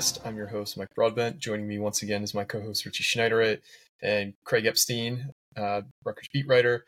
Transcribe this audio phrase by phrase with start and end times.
[0.00, 0.18] Podcast.
[0.24, 1.38] I'm your host, Mike Broadbent.
[1.38, 3.60] Joining me once again is my co-host Richie Schneiderite
[4.02, 6.84] and Craig Epstein, uh, Rutgers beat writer.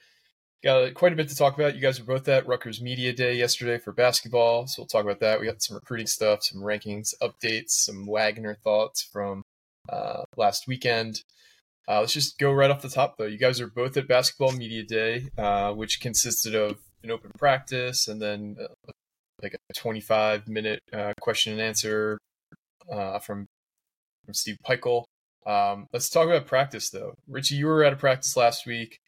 [0.64, 1.74] Got quite a bit to talk about.
[1.74, 5.20] You guys were both at Rutgers Media Day yesterday for basketball, so we'll talk about
[5.20, 5.40] that.
[5.40, 9.42] We got some recruiting stuff, some rankings, updates, some Wagner thoughts from
[9.88, 11.22] uh, last weekend.
[11.88, 13.26] Uh, let's just go right off the top, though.
[13.26, 18.06] You guys are both at Basketball Media Day, uh, which consisted of an open practice
[18.06, 18.92] and then uh,
[19.42, 22.18] like a 25 minute uh, question and answer
[22.90, 23.48] uh, from
[24.24, 25.04] from Steve Pikiell.
[25.44, 27.14] Um, let's talk about practice though.
[27.28, 29.00] Richie, you were at a practice last week.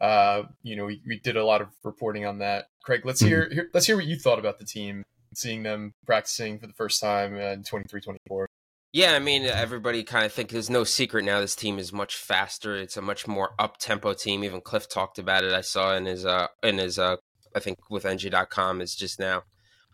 [0.00, 2.66] Uh, you know, we, we did a lot of reporting on that.
[2.82, 5.02] Craig, let's hear, hear let's hear what you thought about the team,
[5.34, 8.46] seeing them practicing for the first time in 23-24.
[8.92, 11.40] Yeah, I mean, everybody kind of think there's no secret now.
[11.40, 12.74] This team is much faster.
[12.74, 14.42] It's a much more up tempo team.
[14.42, 15.52] Even Cliff talked about it.
[15.52, 17.16] I saw in his uh in his uh
[17.54, 19.44] I think with NJ.com is just now.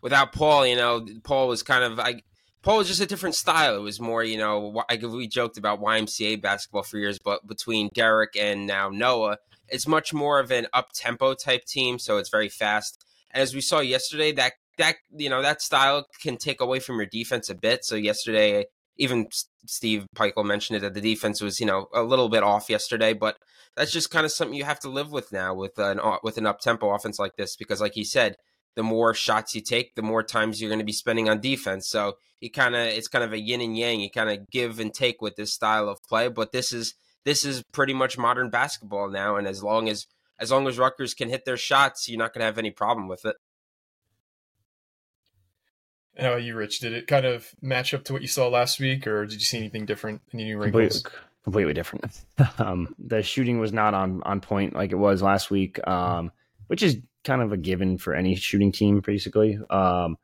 [0.01, 2.21] Without Paul, you know, Paul was kind of I
[2.67, 3.77] Paul was just a different style.
[3.77, 8.35] It was more, you know, we joked about YMCA basketball for years, but between Derek
[8.35, 9.37] and now Noah,
[9.69, 11.97] it's much more of an up tempo type team.
[11.97, 13.05] So it's very fast.
[13.31, 16.97] And as we saw yesterday, that that you know that style can take away from
[16.97, 17.85] your defense a bit.
[17.85, 18.65] So yesterday,
[18.97, 19.29] even
[19.65, 23.13] Steve Pikiell mentioned it that the defense was you know a little bit off yesterday,
[23.13, 23.37] but
[23.77, 26.37] that's just kind of something you have to live with now with an uh, with
[26.37, 28.35] an up tempo offense like this because, like he said,
[28.77, 31.89] the more shots you take, the more times you're going to be spending on defense.
[31.89, 33.99] So you kind of it's kind of a yin and yang.
[33.99, 36.93] You kind of give and take with this style of play, but this is
[37.25, 40.05] this is pretty much modern basketball now, and as long as
[40.39, 43.07] as long as Rutgers can hit their shots, you're not going to have any problem
[43.07, 43.35] with it.
[46.19, 46.79] How about you, Rich?
[46.79, 49.45] Did it kind of match up to what you saw last week, or did you
[49.45, 50.21] see anything different?
[50.31, 51.01] Any new wrinkles?
[51.01, 52.21] Completely, completely different.
[52.59, 56.31] um, the shooting was not on on point like it was last week, um,
[56.67, 59.59] which is kind of a given for any shooting team, basically.
[59.69, 60.17] Um,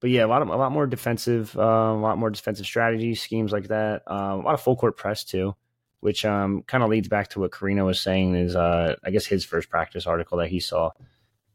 [0.00, 3.14] but yeah, a lot of a lot more defensive, uh, a lot more defensive strategy
[3.14, 4.02] schemes like that.
[4.06, 5.54] Um, a lot of full court press too,
[6.00, 8.34] which um, kind of leads back to what Carino was saying.
[8.34, 10.90] Is uh, I guess his first practice article that he saw.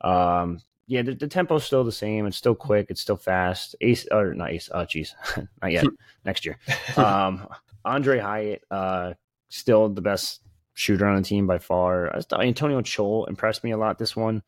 [0.01, 2.25] Um, yeah, the, the tempo's still the same.
[2.25, 2.87] It's still quick.
[2.89, 3.75] It's still fast.
[3.79, 4.69] Ace or not Ace?
[4.73, 5.15] Oh, geez,
[5.61, 5.85] not yet.
[6.25, 6.57] Next year.
[6.97, 7.47] Um,
[7.85, 9.13] Aundre Hyatt, uh,
[9.49, 10.41] still the best
[10.73, 12.13] shooter on the team by far.
[12.33, 14.43] Antonio Chol impressed me a lot this one.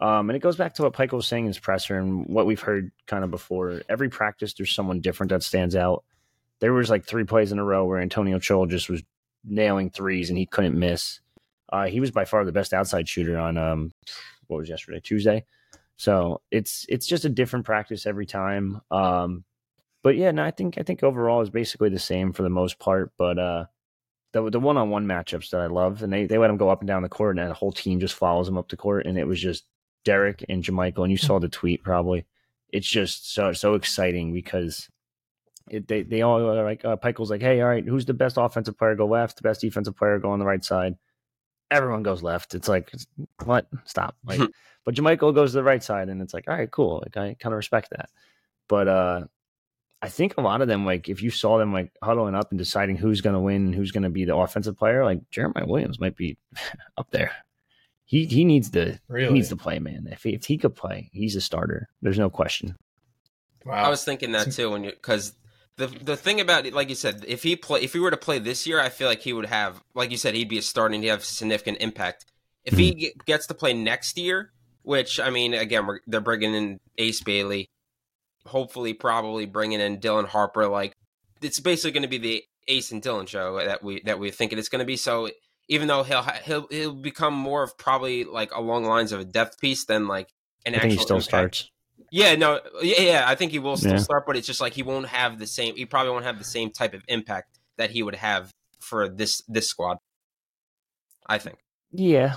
[0.00, 2.46] Um, and it goes back to what Pike was saying in his presser and what
[2.46, 3.82] we've heard kind of before.
[3.88, 6.04] Every practice, there's someone different that stands out.
[6.60, 9.02] There was like three plays in a row where Antonio Chol just was
[9.44, 11.20] nailing threes and he couldn't miss.
[11.70, 13.92] Uh, he was by far the best outside shooter on um,
[14.46, 15.44] what was yesterday, Tuesday.
[15.96, 18.80] So it's it's just a different practice every time.
[18.90, 19.44] Um,
[20.02, 22.78] but yeah, no, I think I think overall is basically the same for the most
[22.78, 23.12] part.
[23.18, 23.66] But uh,
[24.32, 26.70] the the one on one matchups that I love, and they they let him go
[26.70, 29.06] up and down the court, and the whole team just follows him up the court,
[29.06, 29.64] and it was just
[30.04, 32.24] Derek and Jamichael, and you saw the tweet probably.
[32.70, 34.88] It's just so so exciting because
[35.68, 38.36] it, they they all are like uh, Pikiell's like, hey, all right, who's the best
[38.38, 39.36] offensive player go left?
[39.36, 40.96] The best defensive player go on the right side.
[41.70, 42.54] Everyone goes left.
[42.54, 42.92] It's like
[43.44, 43.66] what?
[43.84, 44.16] Stop.
[44.24, 44.40] Like,
[44.86, 47.02] but Jamichael goes to the right side, and it's like, all right, cool.
[47.04, 48.08] Like I kind of respect that.
[48.68, 49.24] But uh
[50.02, 52.58] I think a lot of them, like if you saw them like huddling up and
[52.58, 55.66] deciding who's going to win and who's going to be the offensive player, like Jeremiah
[55.66, 56.38] Williams might be
[56.96, 57.32] up there
[58.10, 59.28] he he needs to really?
[59.28, 60.08] he needs to play, man.
[60.10, 61.88] If he, if he could play, he's a starter.
[62.02, 62.74] There's no question.
[63.64, 63.84] Wow.
[63.84, 65.32] I was thinking that too when you because
[65.76, 68.16] the the thing about it, like you said, if he play if he were to
[68.16, 70.62] play this year, I feel like he would have, like you said, he'd be a
[70.62, 72.24] starter and he'd have significant impact.
[72.64, 72.98] If mm-hmm.
[72.98, 74.50] he gets to play next year,
[74.82, 77.70] which I mean, again, they're bringing in Ace Bailey,
[78.44, 80.66] hopefully, probably bringing in Dylan Harper.
[80.66, 80.94] Like
[81.40, 84.52] it's basically going to be the Ace and Dylan show that we that we think
[84.52, 84.96] it's going to be.
[84.96, 85.30] So
[85.70, 89.24] even though he'll he'll he'll become more of probably like along the lines of a
[89.24, 90.28] depth piece than like
[90.66, 90.90] an I actual.
[90.90, 91.24] he still impact.
[91.28, 91.70] starts.
[92.10, 93.98] Yeah, no, yeah, yeah, I think he will still yeah.
[93.98, 95.76] start, but it's just like he won't have the same.
[95.76, 98.50] He probably won't have the same type of impact that he would have
[98.80, 99.98] for this this squad.
[101.26, 101.58] I think.
[101.92, 102.36] Yeah,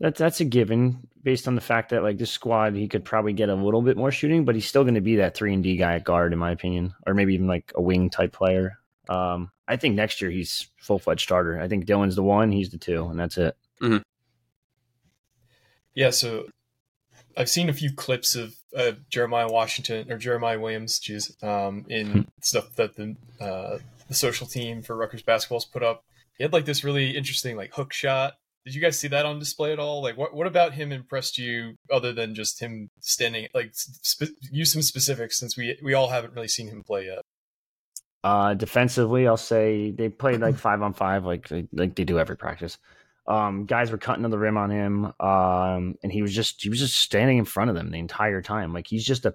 [0.00, 3.32] that's that's a given based on the fact that like this squad, he could probably
[3.32, 5.62] get a little bit more shooting, but he's still going to be that three and
[5.62, 8.78] D guy at guard, in my opinion, or maybe even like a wing type player.
[9.08, 11.60] Um, I think next year he's full fledged starter.
[11.60, 13.56] I think Dylan's the one, he's the two, and that's it.
[13.80, 13.98] Mm-hmm.
[15.94, 16.46] Yeah, so
[17.36, 22.06] I've seen a few clips of uh, Jeremiah Washington or Jeremiah Williams, geez, um, in
[22.10, 22.20] Hmm.
[22.40, 23.78] stuff that the uh,
[24.08, 26.04] the social team for Rutgers basketball's put up.
[26.38, 28.34] He had like this really interesting like hook shot.
[28.64, 30.02] Did you guys see that on display at all?
[30.02, 33.48] Like, what what about him impressed you other than just him standing?
[33.52, 37.24] Like, spe- use some specifics since we we all haven't really seen him play yet.
[38.24, 42.18] Uh, defensively, I'll say they played like five on five, like they, like they do
[42.18, 42.78] every practice.
[43.26, 46.68] Um, guys were cutting to the rim on him, um, and he was just he
[46.68, 48.72] was just standing in front of them the entire time.
[48.72, 49.34] Like he's just a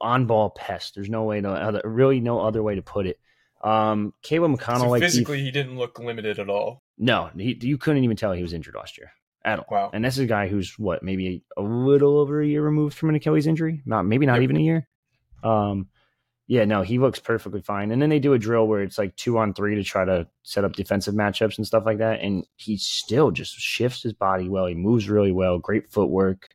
[0.00, 0.94] on ball pest.
[0.94, 3.18] There's no way to other, really no other way to put it.
[3.64, 6.82] Um, Caleb McConnell, So like he- physically, he didn't look limited at all.
[6.98, 9.10] no, he, you couldn't even tell he was injured last year
[9.44, 9.66] at all.
[9.70, 9.90] Wow.
[9.92, 12.96] And this is a guy who's what maybe a, a little over a year removed
[12.96, 14.42] from an Achilles injury, not maybe not Yep.
[14.42, 14.88] even a year.
[15.42, 15.88] Um,
[16.48, 17.90] yeah, no, he looks perfectly fine.
[17.90, 20.26] And then they do a drill where it's like two on three to try to
[20.42, 22.20] set up defensive matchups and stuff like that.
[22.22, 24.64] And he still just shifts his body well.
[24.64, 25.58] He moves really well.
[25.58, 26.48] Great footwork,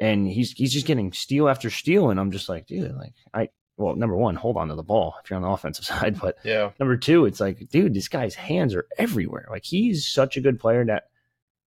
[0.00, 2.10] and he's he's just getting steal after steal.
[2.10, 5.16] And I'm just like, dude, like I well, number one, hold on to the ball
[5.22, 6.70] if you're on the offensive side, but Yeah.
[6.78, 9.48] Number two, it's like, dude, this guy's hands are everywhere.
[9.50, 11.08] Like he's such a good player that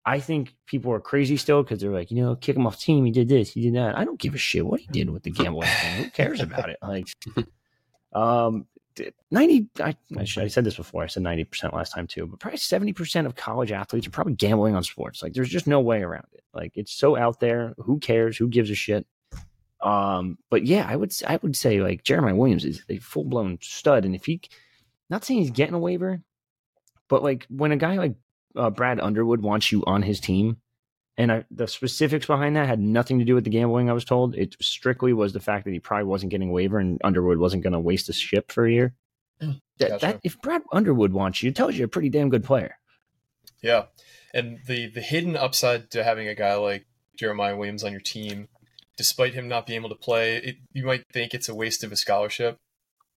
[0.05, 3.05] I think people are crazy still because they're like, you know, kick him off team.
[3.05, 3.97] He did this, he did that.
[3.97, 6.03] I don't give a shit what he did with the gambling thing.
[6.03, 6.77] Who cares about it?
[6.83, 7.07] Like,
[8.13, 8.65] um,
[9.31, 9.67] ninety.
[9.79, 11.03] I, I, said this before.
[11.03, 14.11] I said ninety percent last time too, but probably seventy percent of college athletes are
[14.11, 15.23] probably gambling on sports.
[15.23, 16.43] Like, there's just no way around it.
[16.53, 17.73] Like, it's so out there.
[17.77, 18.37] Who cares?
[18.37, 19.05] Who gives a shit?
[19.81, 23.59] Um, but yeah, I would I would say like Jeremiah Williams is a full blown
[23.61, 24.41] stud, and if he,
[25.09, 26.21] not saying he's getting a waiver,
[27.09, 28.15] but like when a guy like
[28.55, 30.57] uh, Brad Underwood wants you on his team,
[31.17, 33.89] and I, the specifics behind that had nothing to do with the gambling.
[33.89, 36.79] I was told it strictly was the fact that he probably wasn't getting a waiver,
[36.79, 38.93] and Underwood wasn't going to waste a ship for a year.
[39.41, 40.05] Mm, that, Gotcha.
[40.05, 42.77] that if Brad Underwood wants you, it tells you a pretty damn good player.
[43.61, 43.85] Yeah,
[44.33, 46.85] and the the hidden upside to having a guy like
[47.17, 48.47] Jeremiah Williams on your team,
[48.97, 51.91] despite him not being able to play, it, you might think it's a waste of
[51.91, 52.57] a scholarship,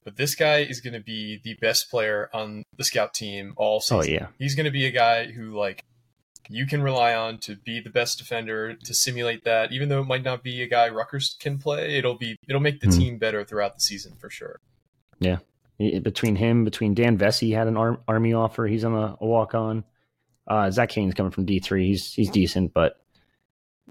[0.04, 3.76] but this guy is going to be the best player on the scout team all
[3.76, 3.99] oh, season.
[3.99, 5.82] Oh yeah, He's going to be a guy who like
[6.48, 9.72] you can rely on to be the best defender to simulate that.
[9.72, 12.81] Even though it might not be a guy Rutgers can play, it'll be it'll make
[12.81, 12.98] the Hmm.
[12.98, 14.60] team better throughout the season for sure.
[15.19, 15.38] Yeah,
[15.78, 18.66] between him, between Dan Vesey had an arm, army offer.
[18.66, 19.84] He's on a, a walk on.
[20.46, 21.87] Uh, Zach Kane's coming from D three.
[21.88, 23.00] He's he's decent, but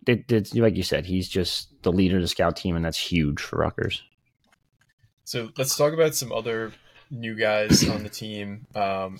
[0.08, 2.98] it, it's like you said, he's just the leader of the scout team, and that's
[2.98, 4.04] huge for Rutgers.
[5.24, 6.72] So let's talk about some other
[7.10, 8.68] new guys on the team.
[8.76, 9.20] Um,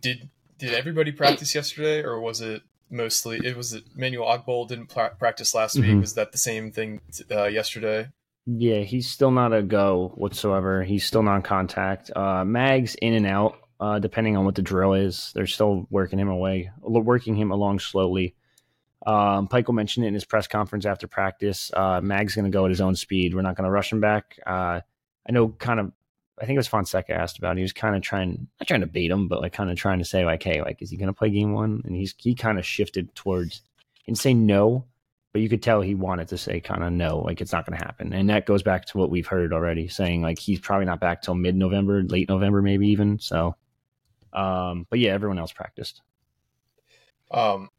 [0.00, 0.28] did
[0.62, 3.40] did everybody practice yesterday, or was it mostly?
[3.44, 5.86] It was it Manuel Ogbole didn't pra- practice last week.
[5.86, 6.00] Mhm.
[6.00, 7.00] Was that the same thing
[7.30, 8.10] uh, yesterday?
[8.46, 10.84] Yeah, he's still not a go whatsoever.
[10.84, 12.10] He's still non-contact.
[12.14, 15.32] Uh, Mag's in and out, uh, depending on what the drill is.
[15.34, 18.34] They're still working him away, working him along slowly.
[19.04, 21.72] Um, Pikiell mentioned it in his press conference after practice.
[21.74, 23.34] Uh, Mag's going to go at his own speed.
[23.34, 24.38] We're not going to rush him back.
[24.46, 24.80] Uh,
[25.28, 25.92] I know, kind of.
[26.42, 27.56] I think it was Fonseca asked about.
[27.56, 30.00] He was kind of trying, not trying to bait him, but like kind of trying
[30.00, 31.82] to say, like, hey, like, is he going to play game one?
[31.84, 33.62] And he's he kind of shifted towards,
[34.08, 34.84] and say no,
[35.32, 37.78] but you could tell he wanted to say kind of no, like it's not going
[37.78, 38.12] to happen.
[38.12, 41.22] And that goes back to what we've heard already, saying like he's probably not back
[41.22, 43.20] till mid November, late November, maybe even.
[43.20, 43.54] So,
[44.32, 46.02] um, but yeah, everyone else practiced.
[47.30, 47.70] Um,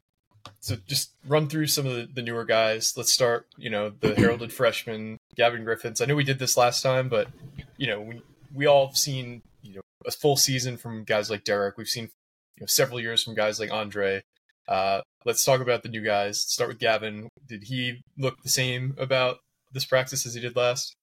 [0.60, 2.94] so just run through some of the, the newer guys.
[2.96, 6.00] Let's start, you know, the heralded freshman, Gavin Griffiths.
[6.00, 7.28] I know we did this last time, but
[7.76, 8.22] you know, we
[8.54, 11.76] we all have seen, you know, a full season from guys like Derek.
[11.76, 12.10] We've seen
[12.56, 14.22] you know several years from guys like Andre.
[14.66, 16.40] Uh, let's talk about the new guys.
[16.40, 17.28] Start with Gavin.
[17.46, 19.38] Did he look the same about
[19.72, 20.96] this practice as he did last?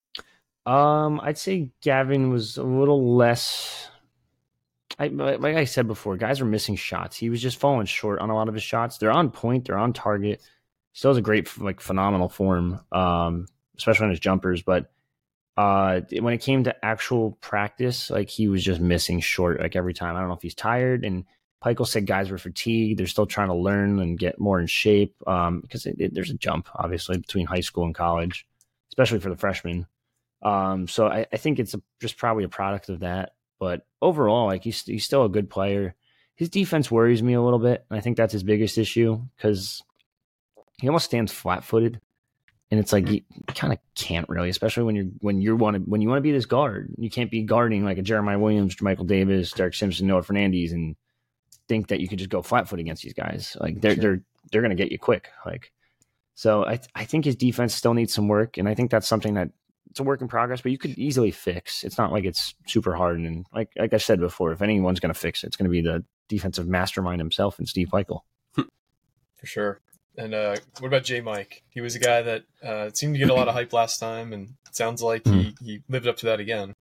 [0.65, 3.89] Um, I'd say Gavin was a little less.
[4.99, 7.17] I, like I said before, guys were missing shots.
[7.17, 8.97] He was just falling short on a lot of his shots.
[8.97, 9.65] They're on point.
[9.65, 10.41] They're on target.
[10.93, 14.61] Still has a great, like, phenomenal form, um, especially on his jumpers.
[14.61, 14.91] But
[15.57, 19.93] uh, when it came to actual practice, like he was just missing short, like every
[19.93, 20.15] time.
[20.15, 21.03] I don't know if he's tired.
[21.03, 21.25] And
[21.63, 22.97] Pikiell said guys were fatigued.
[22.97, 26.31] They're still trying to learn and get more in shape um, because it, it, there's
[26.31, 28.45] a jump, obviously, between high school and college,
[28.89, 29.85] especially for the freshmen.
[30.41, 33.33] Um, so I, I think it's a, just probably a product of that.
[33.59, 35.95] But overall, like he's he's still a good player.
[36.35, 39.83] His defense worries me a little bit, and I think that's his biggest issue because
[40.79, 42.01] he almost stands flat footed,
[42.71, 43.13] and it's like mm-hmm.
[43.15, 43.21] you
[43.53, 46.23] kind of can't really, especially when you're when you want to when you want to
[46.23, 50.07] be this guard, you can't be guarding like a Jeremiah Williams, Michael Davis, Derek Simpson,
[50.07, 50.95] Noah Fernandez, and
[51.67, 53.55] think that you could just go flat foot against these guys.
[53.59, 54.01] Like they're Sure.
[54.01, 55.29] they're they're gonna get you quick.
[55.45, 55.71] Like
[56.33, 59.33] so, I I think his defense still needs some work, and I think that's something
[59.35, 59.49] that
[59.91, 61.83] it's a work in progress, but you could easily fix.
[61.83, 63.19] It's not like it's super hard.
[63.19, 65.71] And like like I said before, if anyone's going to fix it, it's going to
[65.71, 68.25] be the defensive mastermind himself and Steve Michael.
[68.55, 69.81] For sure.
[70.17, 71.63] And uh, what about J Mike?
[71.69, 74.33] He was a guy that uh, seemed to get a lot of hype last time,
[74.33, 75.65] and it sounds like he, Hmm.
[75.65, 76.73] he lived up to that again.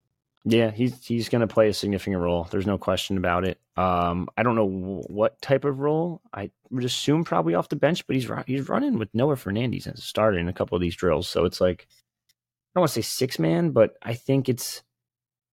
[0.45, 2.47] Yeah, he's he's going to play a significant role.
[2.49, 3.59] There's no question about it.
[3.77, 6.21] Um, I don't know wh- what type of role.
[6.33, 9.99] I would assume probably off the bench, but he's he's running with Noah Fernandez as
[9.99, 11.27] a starter in a couple of these drills.
[11.27, 14.81] So it's like I don't want to say six man, but I think it's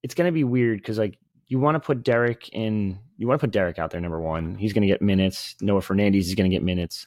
[0.02, 1.18] it's going to be weird because like
[1.48, 4.54] you want to put Derek in, you want to put Derek out there number one.
[4.54, 5.56] He's going to get minutes.
[5.60, 7.06] Noah Fernandez is going to get minutes.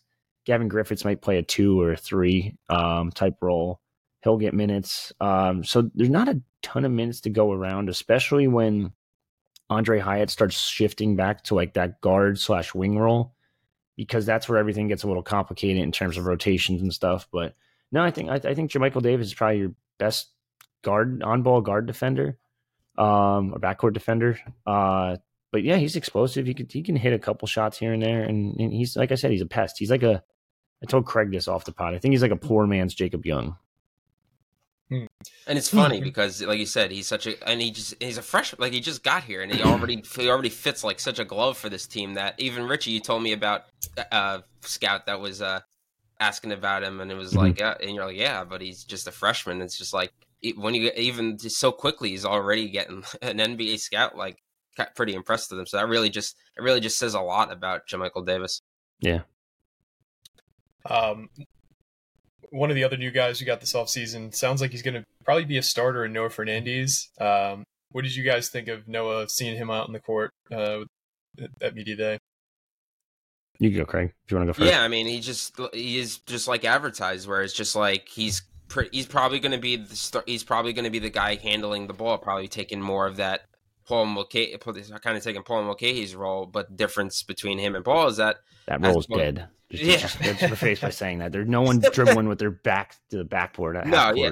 [0.49, 3.81] Gavin Griffiths might play a two or a three um, type role.
[4.23, 5.13] He'll get minutes.
[5.21, 8.91] Um, so there's not a ton of minutes to go around, especially when
[9.69, 13.35] Aundre Hyatt starts shifting back to like that guard slash wing role,
[13.95, 17.27] because that's where everything gets a little complicated in terms of rotations and stuff.
[17.31, 17.53] But
[17.91, 20.31] no, I think I, I think Jamichael Davis is probably your best
[20.81, 22.39] guard on ball guard defender,
[22.97, 24.39] um, or backcourt defender.
[24.65, 25.17] Uh,
[25.51, 26.47] but yeah, he's explosive.
[26.47, 29.11] He could he can hit a couple shots here and there, and, and he's like
[29.11, 29.77] I said, he's a pest.
[29.77, 30.23] He's like a
[30.81, 31.93] I told Craig this off the pod.
[31.93, 33.57] I think he's like a poor man's Jacob Young.
[34.91, 35.07] And
[35.45, 38.55] it's funny because, like you said, he's such a and he just he's a fresh
[38.57, 41.59] like he just got here and he already he already fits like such a glove
[41.59, 43.65] for this team that even Richie, you told me about
[44.11, 45.59] uh scout that was uh
[46.19, 47.37] asking about him and it was Mhm.
[47.37, 49.61] like yeah and you're like yeah but he's just a freshman.
[49.61, 54.17] It's just like e- when you even so quickly he's already getting an NBA scout
[54.17, 54.37] like
[54.95, 55.67] pretty impressed with him.
[55.67, 58.63] So that really just it really just says a lot about Jamichael Davis.
[59.01, 59.21] Yeah.
[60.89, 61.29] Um,
[62.51, 65.03] one of the other new guys we got this offseason sounds like he's going to
[65.23, 67.09] probably be a starter in Noah Fernandez.
[67.19, 70.79] Um, what did you guys think of Noah seeing him out in the court uh,
[71.61, 72.17] at media day?
[73.59, 74.71] You can go, Craig, if you want to go first.
[74.71, 78.41] Yeah, I mean, he just he is just like advertised, where it's just like he's
[78.69, 81.35] pre- he's probably going to be the star- he's probably going to be the guy
[81.35, 83.48] handling the ball, probably taking more of that
[83.89, 86.45] Paul Mulcahy, kind of taking Paul Mulcahy's role.
[86.45, 89.47] But the difference between him and Paul is that That role's what- dead.
[89.71, 89.97] Just, Yeah.
[89.97, 93.23] just, just preface by saying that there's no one dribbling with their back to the
[93.23, 93.75] backboard.
[93.85, 94.31] No, yeah.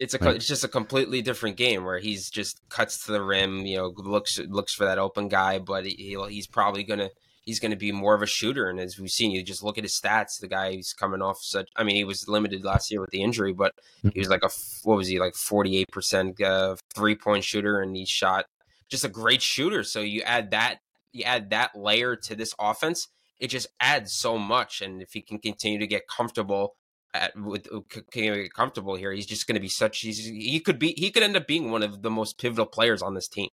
[0.00, 0.36] it's a Right.
[0.36, 3.92] it's just a completely different game where he's just cuts to the rim, you know,
[3.96, 7.10] looks looks for that open guy, but he, he's probably gonna
[7.42, 8.70] he's gonna be more of a shooter.
[8.70, 10.40] And as we've seen, you just look at his stats.
[10.40, 11.68] The guy he's coming off such.
[11.76, 13.74] I mean, he was limited last year with the injury, but
[14.14, 14.48] he was like a
[14.84, 18.46] what was he like forty eight percent uh, three point shooter, and he shot
[18.88, 19.82] just a great shooter.
[19.82, 20.78] So you add that
[21.12, 23.08] you add that layer to this offense,
[23.40, 24.80] it just adds so much.
[24.82, 26.76] And if he can continue to get comfortable
[27.14, 27.80] at with uh,
[28.10, 30.00] can get comfortable here, he's just going to be such.
[30.00, 33.02] He's, he could be he could end up being one of the most pivotal players
[33.02, 33.48] on this team.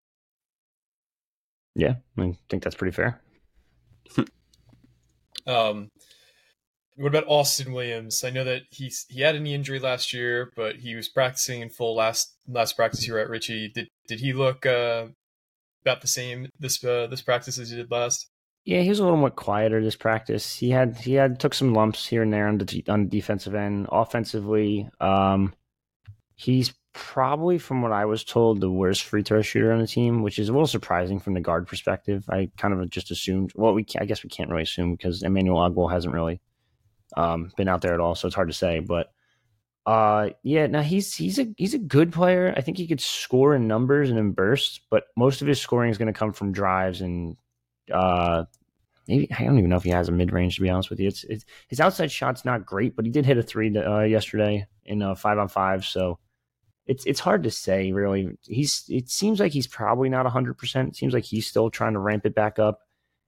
[1.76, 3.22] Yeah, I think that's pretty fair.
[5.48, 5.90] Um,
[6.96, 8.24] what about Austin Williams?
[8.24, 11.62] I know that he's he had a knee injury last year, but he was practicing
[11.62, 13.70] in full last last practice here at Richie.
[13.70, 15.08] Did did he look uh,
[15.86, 18.30] about the same this uh, this practice as he did last?
[18.66, 20.56] Yeah, he was a little more quieter this practice.
[20.56, 23.54] He had he had took some lumps here and there on the on the defensive
[23.54, 23.88] end.
[23.92, 25.54] Offensively, um,
[26.36, 30.24] he's probably, from what I was told, the worst free throw shooter on the team,
[30.24, 32.24] which is a little surprising from the guard perspective.
[32.30, 33.52] I kind of just assumed.
[33.56, 36.42] Well, we I guess we can't really assume because Emmanuel Ogbole hasn't really
[37.16, 38.80] um, been out there at all, so it's hard to say.
[38.80, 39.12] But
[39.86, 42.54] uh, yeah, now he's he's a he's a good player.
[42.58, 45.92] I think he could score in numbers and in bursts, but most of his scoring
[45.92, 47.38] is going to come from drives and
[47.94, 48.46] uh,
[49.08, 51.00] maybe I don't even know if he has a mid range to be honest with
[51.00, 51.08] you.
[51.08, 54.66] It's, it's his outside shot's not great, but he did hit a three uh, yesterday
[54.86, 55.86] in a five on five.
[55.86, 56.20] So
[56.88, 58.38] it's it's hard to say really.
[58.44, 60.96] He's it seems like he's probably not hundred percent.
[60.96, 62.82] Seems like he's still trying to ramp it back up,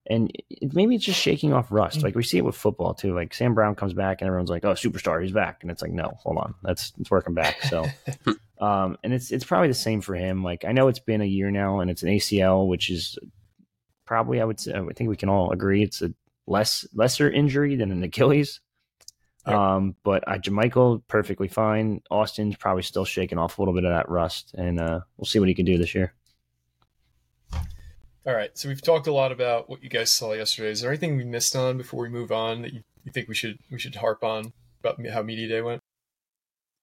[0.10, 2.04] and it, maybe it's just shaking off rust.
[2.04, 3.14] Like we see it with football too.
[3.14, 5.92] Like Sam Brown comes back and everyone's like, "Oh, superstar, he's back," and it's like,
[5.92, 7.62] no, hold on, that's it's working back.
[7.64, 7.86] So.
[8.60, 10.44] Um, and it's it's probably the same for him.
[10.44, 13.18] Like I know it's been a year now, and it's an ACL, which is
[14.06, 16.12] probably I would say I think we can all agree it's a
[16.48, 18.60] less lesser injury than an Achilles.
[19.46, 22.02] Um, but uh, Jamichael perfectly fine.
[22.12, 25.40] Austin's probably still shaking off a little bit of that rust, and uh, we'll see
[25.40, 26.14] what he can do this year.
[28.28, 30.70] All right, so we've talked a lot about what you guys saw yesterday.
[30.70, 33.36] Is there anything we missed on before we move on that you, you think we
[33.36, 35.80] should we should harp on about how media day went?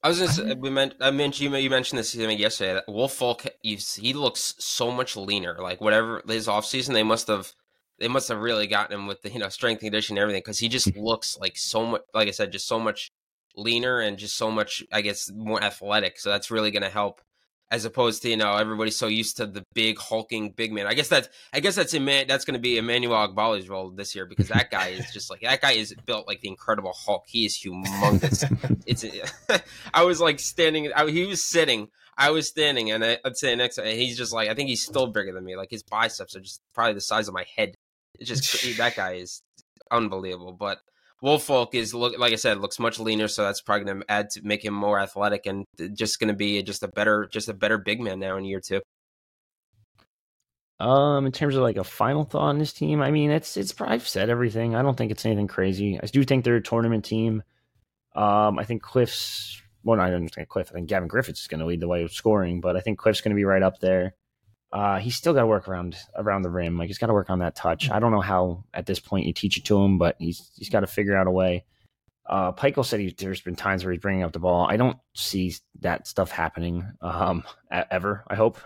[0.02, 2.72] I was just we meant I mentioned you, mentioned this yesterday.
[2.72, 5.58] That Woolfolk he looks so much leaner.
[5.60, 7.52] Like whatever his off season, they must have
[7.98, 10.40] they must have really gotten him with the you know strength and conditioning and everything
[10.40, 10.98] because he just hmm.
[10.98, 12.02] looks like so much.
[12.14, 13.12] Like I said, just so much
[13.54, 16.18] leaner and just so much I guess more athletic.
[16.18, 17.20] So that's really going to help.
[17.70, 20.86] As opposed to you know everybody's so used to the big hulking big man.
[20.86, 24.14] I guess that's I guess that's Eman- that's going to be Emmanuel Ogbole's role this
[24.14, 27.24] year because that guy is just like that guy is built like the Incredible Hulk.
[27.26, 28.44] He is humongous
[28.86, 29.04] it's
[29.94, 33.54] I was like standing I, he was sitting I was standing and I, I'd say
[33.56, 36.36] next and he's just like I think he's still bigger than me like his biceps
[36.36, 37.74] are just probably the size of my head
[38.18, 39.42] it's just that guy is
[39.90, 40.78] unbelievable but
[41.24, 44.28] Woolfolk is look like I said looks much leaner, so that's probably going to add
[44.30, 45.64] to make him more athletic and
[45.94, 48.60] just going to be just a better just a better big man now in year
[48.60, 48.82] two.
[50.80, 53.74] Um, in terms of like a final thought on this team, I mean, it's it's
[53.80, 54.74] I've said everything.
[54.74, 55.98] I don't think it's anything crazy.
[55.98, 57.42] I do think they're a tournament team.
[58.14, 60.70] Um, I think Cliff's well, I don't think Cliff.
[60.72, 62.98] I think Gavin Griffiths is going to lead the way with scoring, but I think
[62.98, 64.14] Cliff's going to be right up there.
[64.74, 66.76] Uh, he's still got to work around around the rim.
[66.76, 67.92] Like he's got to work on that touch.
[67.92, 70.68] I don't know how at this point you teach it to him, but he's he's
[70.68, 71.64] got to figure out a way.
[72.26, 74.66] Uh, Pikiell said he, there's been times where he's bringing up the ball.
[74.68, 78.24] I don't see that stuff happening um, ever.
[78.26, 78.58] I hope.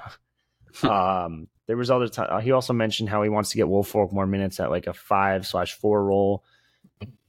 [0.82, 2.28] um, there was other time.
[2.30, 4.94] Uh, he also mentioned how he wants to get Woolfolk more minutes at like a
[4.94, 6.42] five slash four role.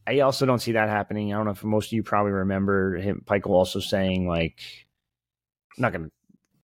[0.07, 1.33] I also don't see that happening.
[1.33, 4.61] I don't know if most of you probably remember him, Pikiell also saying like,
[5.77, 6.11] I'm not going to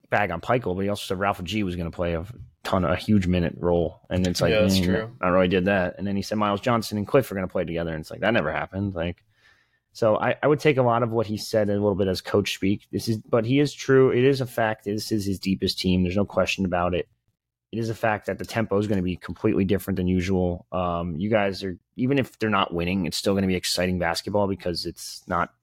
[0.09, 2.25] bag on Pikiell, but he also said Ralph G was going to play a
[2.63, 5.11] ton, a huge minute role, and it's like, Yeah, that's mm, true.
[5.21, 5.95] I really did that.
[5.97, 8.11] And then he said Myles Johnson and Cliff are going to play together, and it's
[8.11, 8.95] like that never happened.
[8.95, 9.23] Like,
[9.93, 12.21] so I, I would take a lot of what he said a little bit as
[12.21, 12.87] coach speak.
[12.91, 14.11] This is, but he is true.
[14.11, 14.85] It is a fact.
[14.85, 16.03] This is his deepest team.
[16.03, 17.07] There's no question about it.
[17.71, 20.65] It is a fact that the tempo is going to be completely different than usual.
[20.71, 23.99] Um, you guys are even if they're not winning, it's still going to be exciting
[23.99, 25.53] basketball because it's not.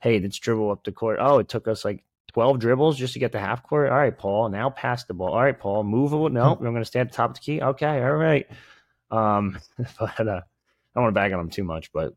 [0.00, 1.18] Hey, let's dribble up the court.
[1.20, 2.04] Oh, it took us like
[2.36, 3.88] 12 dribbles just to get the half court.
[3.88, 4.50] All right, Paul.
[4.50, 5.30] Now pass the ball.
[5.30, 5.84] All right, Paul.
[5.84, 6.12] Move.
[6.30, 7.62] No, I'm going to stay at the top of the key.
[7.62, 8.02] Okay.
[8.02, 8.46] All right.
[9.10, 9.58] Um,
[9.98, 10.44] but uh, I
[10.94, 12.12] don't want to bag on them too much, but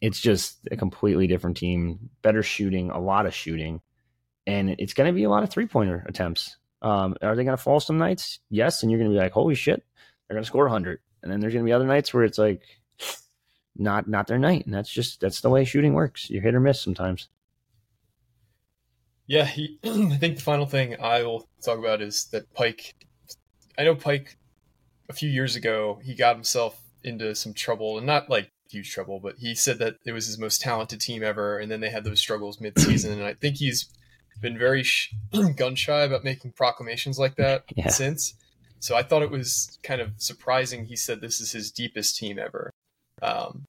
[0.00, 2.10] it's just a completely different team.
[2.20, 3.80] Better shooting, a lot of shooting,
[4.44, 6.56] and it's going to be a lot of three pointer attempts.
[6.82, 8.40] Um, are they going to fall some nights?
[8.50, 9.84] Yes, and you're going to be like, holy shit,
[10.26, 10.98] they're going to score 100.
[11.22, 12.62] And then there's going to be other nights where it's like
[13.76, 16.28] not not their night, and that's just that's the way shooting works.
[16.28, 17.28] You hit or miss sometimes.
[19.26, 22.94] Yeah, he, I think the final thing I will talk about is that Pike.
[23.78, 24.36] I know Pike.
[25.10, 29.20] A few years ago, he got himself into some trouble, and not like huge trouble,
[29.20, 32.04] but he said that it was his most talented team ever, and then they had
[32.04, 33.12] those struggles mid-season.
[33.12, 33.90] and I think he's
[34.40, 35.12] been very sh-
[35.56, 37.88] gun shy about making proclamations like that Yeah.
[37.88, 38.34] since.
[38.80, 40.86] So I thought it was kind of surprising.
[40.86, 42.70] He said this is his deepest team ever.
[43.20, 43.64] Um,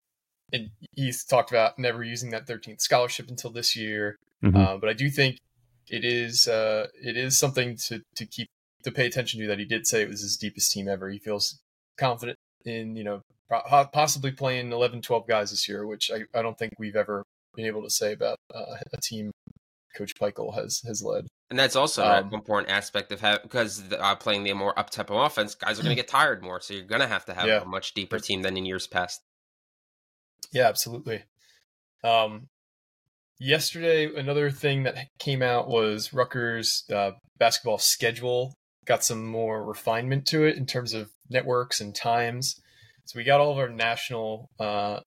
[0.54, 4.16] and he's talked about never using that 13th scholarship until this year.
[4.44, 4.56] Mhm.
[4.56, 5.38] Uh, but I do think
[5.88, 8.50] it is uh, it is something to, to keep
[8.84, 9.48] to pay attention to.
[9.48, 11.10] That he did say it was his deepest team ever.
[11.10, 11.60] He feels
[11.98, 13.22] confident in you know
[13.94, 17.24] possibly playing 11, 12 guys this year, which I, I don't think we've ever
[17.56, 19.32] been able to say about uh, a team
[19.96, 21.28] Coach Pikiell has has led.
[21.52, 24.90] And that's also Um, an important aspect of having because uh, playing the more up
[24.90, 26.60] tempo offense, guys are going to get tired more.
[26.60, 27.62] So you're going to have to have Yeah.
[27.62, 29.22] a much deeper team than in years past.
[30.52, 31.24] Yeah, absolutely.
[32.04, 32.48] Um,
[33.40, 38.54] yesterday, another thing that came out was Rutgers' uh, basketball schedule
[38.86, 42.56] got some more refinement to it in terms of networks and times.
[43.06, 45.00] So we got all of our national uh,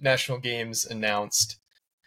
[0.00, 1.58] national games announced.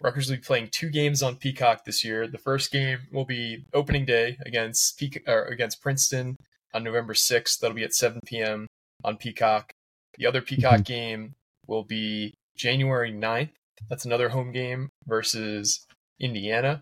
[0.02, 2.28] Rutgers will be playing two games on Peacock this year.
[2.28, 6.36] The first game will be opening day against or against Princeton
[6.74, 7.60] on November 6th.
[7.60, 8.68] That'll be at 7 p.m.
[9.04, 9.72] on Peacock.
[10.18, 11.34] The other Peacock game
[11.68, 13.50] will be January 9th.
[13.90, 15.86] That's another home game versus
[16.20, 16.82] Indiana.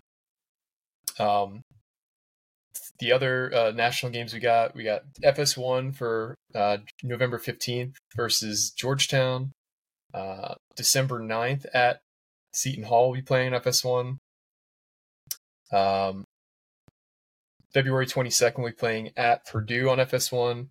[1.18, 1.62] Um,
[2.98, 8.70] the other uh, national games we got, we got FS1 for uh, November 15th versus
[8.70, 9.52] Georgetown.
[10.14, 12.00] Uh, December 9th at
[12.52, 14.16] Seton Hall will be playing FS1.
[15.72, 16.24] Um,
[17.74, 20.68] February 22nd we'll be playing at Purdue on FS1.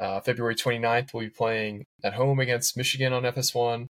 [0.00, 3.86] Uh, February 29th we'll be playing at home against Michigan on FS1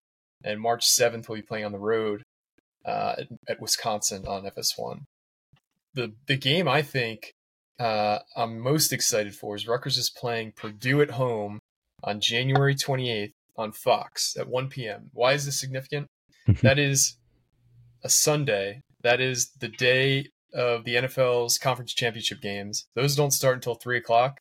[0.44, 2.22] and March 7th we'll be playing on the road
[2.84, 5.02] uh, at, at Wisconsin on FS1.
[5.94, 7.32] The the game I think
[7.78, 11.58] uh, I'm most excited for is Rutgers is playing Purdue at home
[12.02, 15.10] on January 28th on Fox at 1 p.m.
[15.12, 16.06] Why is this significant?
[16.62, 17.16] that is
[18.02, 18.80] a Sunday.
[19.02, 22.86] That is the day of the NFL's conference championship games.
[22.94, 24.40] Those don't start until three o'clock.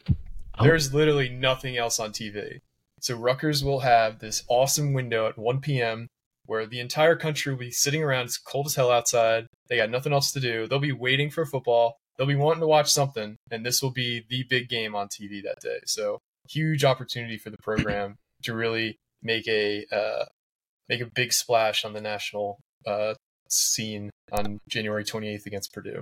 [0.58, 0.64] Oh.
[0.64, 2.60] There's literally nothing else on TV.
[3.02, 6.08] So Rutgers will have this awesome window at 1 p.m.
[6.46, 8.26] where the entire country will be sitting around.
[8.26, 9.48] It's cold as hell outside.
[9.70, 10.68] They got nothing else to do.
[10.68, 11.98] They'll be waiting for football.
[12.18, 15.42] They'll be wanting to watch something, and this will be the big game on TV
[15.44, 15.80] that day.
[15.86, 20.26] So huge opportunity for the program to really make a uh,
[20.90, 23.14] make a big splash on the national uh,
[23.50, 26.02] scene on January 28th against Purdue.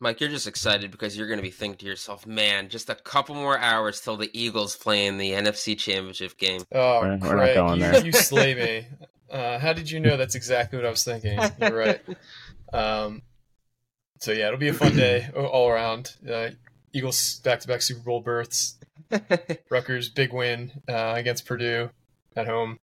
[0.00, 2.94] Mike, you're just excited because you're going to be thinking to yourself, man, just a
[2.94, 6.62] couple more hours till the Eagles play in the NFC Championship game.
[6.72, 8.04] Oh, We're- we're not going you, there.
[8.06, 8.86] you slay me.
[9.30, 11.38] Uh, how did you know that's exactly what I was thinking?
[11.60, 12.00] You're right.
[12.72, 13.22] Um,
[14.20, 16.14] so yeah, it'll be a fun day all around.
[16.28, 16.50] Uh,
[16.92, 18.76] Eagles back-to-back Super Bowl berths.
[19.70, 21.90] Rutgers big win uh, against Purdue
[22.36, 22.78] at home.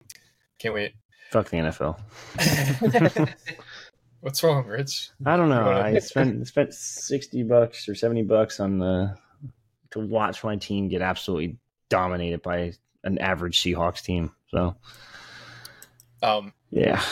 [0.59, 0.93] Can't wait.
[1.31, 1.99] Fuck the NFL.
[4.21, 5.11] What's wrong, Rich?
[5.25, 5.71] I don't know.
[5.71, 9.17] I spent spent sixty bucks or seventy bucks on the
[9.91, 11.57] to watch my team get absolutely
[11.89, 14.33] dominated by an average Seahawks team.
[14.49, 14.77] So,
[16.23, 17.03] um, yeah,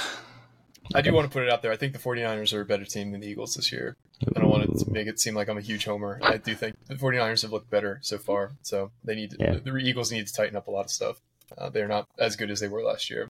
[0.94, 1.72] I do want to put it out there.
[1.72, 3.96] I think the 49ers are a better team than the Eagles this year.
[4.34, 6.18] I don't want to make it seem like I'm a huge homer.
[6.22, 8.52] I do think the 49ers have looked better so far.
[8.62, 9.58] So they need to, yeah.
[9.62, 11.20] the, Eagles need to tighten up a lot of stuff.
[11.56, 13.28] Uh, they're not as good as they were last year.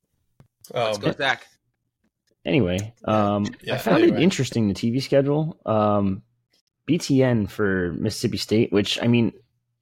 [0.75, 1.47] Um, Let's go, Zach.
[2.49, 4.21] Anyway, um, yeah, I found anyway.
[4.21, 5.59] it interesting the TV schedule.
[5.67, 6.23] Um,
[6.89, 9.35] BTN for Mississippi State, which I mean,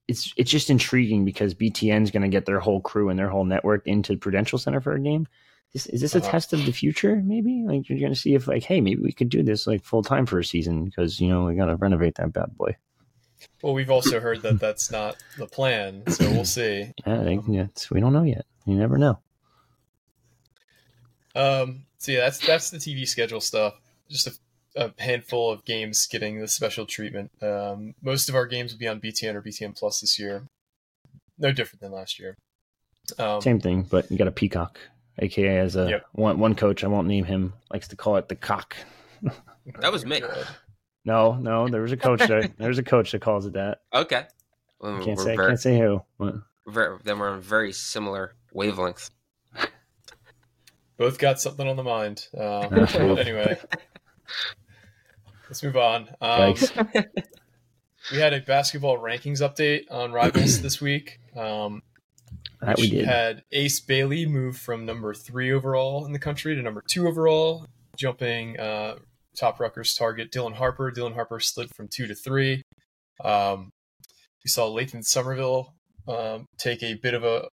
[0.09, 3.29] it's it's just intriguing because BTN is going to get their whole crew and their
[3.29, 5.29] whole network into Prudential Center for a game.
[5.75, 6.29] Is, is this a uh-huh.
[6.29, 7.23] test of the future?
[7.25, 9.85] Maybe like you're going to see if like, hey, maybe we could do this like
[9.85, 12.75] full time for a season because you know we got to renovate that bad boy.
[13.63, 16.93] Well, we've also heard that that's not the plan, so we'll see.
[17.07, 18.45] yeah, yeah we don't know yet.
[18.65, 19.21] You never know.
[21.37, 21.86] Um.
[21.99, 23.75] So yeah, that's that's the TV schedule stuff.
[24.09, 24.33] Just a
[24.77, 27.31] a handful of games getting the special treatment.
[27.43, 30.45] Um, most of our games will be on BTN or BTN Plus this year.
[31.39, 32.37] No different than last year.
[33.19, 34.79] Um, Same thing, but you got a peacock,
[35.19, 36.07] aka as a yep.
[36.13, 36.85] one one coach.
[36.85, 37.55] I won't name him.
[37.73, 38.77] Likes to call it the cock.
[39.81, 40.23] that was me.
[41.07, 42.19] No, no, there was a coach.
[42.19, 42.51] That, there.
[42.59, 43.83] There's a coach that calls it that.
[43.95, 44.25] Okay.
[44.81, 45.37] Well, can't say.
[45.37, 46.03] Very, can't say who.
[46.67, 49.11] Very, then we're on very similar wavelengths.
[50.97, 52.27] Both got something on the mind.
[52.37, 52.69] Uh,
[53.19, 53.59] anyway.
[55.49, 56.09] Let's move on.
[56.21, 56.55] Um,
[58.11, 61.21] we had a basketball rankings update on Rivals this week.
[61.37, 61.83] Um,
[62.61, 63.05] that we did.
[63.05, 67.67] had Ace Bailey move from number three overall in the country to number two overall,
[67.97, 68.97] jumping uh,
[69.37, 70.91] top Rutgers target Dylan Harper.
[70.91, 72.63] Dylan Harper slid from two to three.
[73.23, 73.71] Um,
[74.45, 75.75] we saw Lathan Somerville
[76.09, 77.49] um, take a bit of a,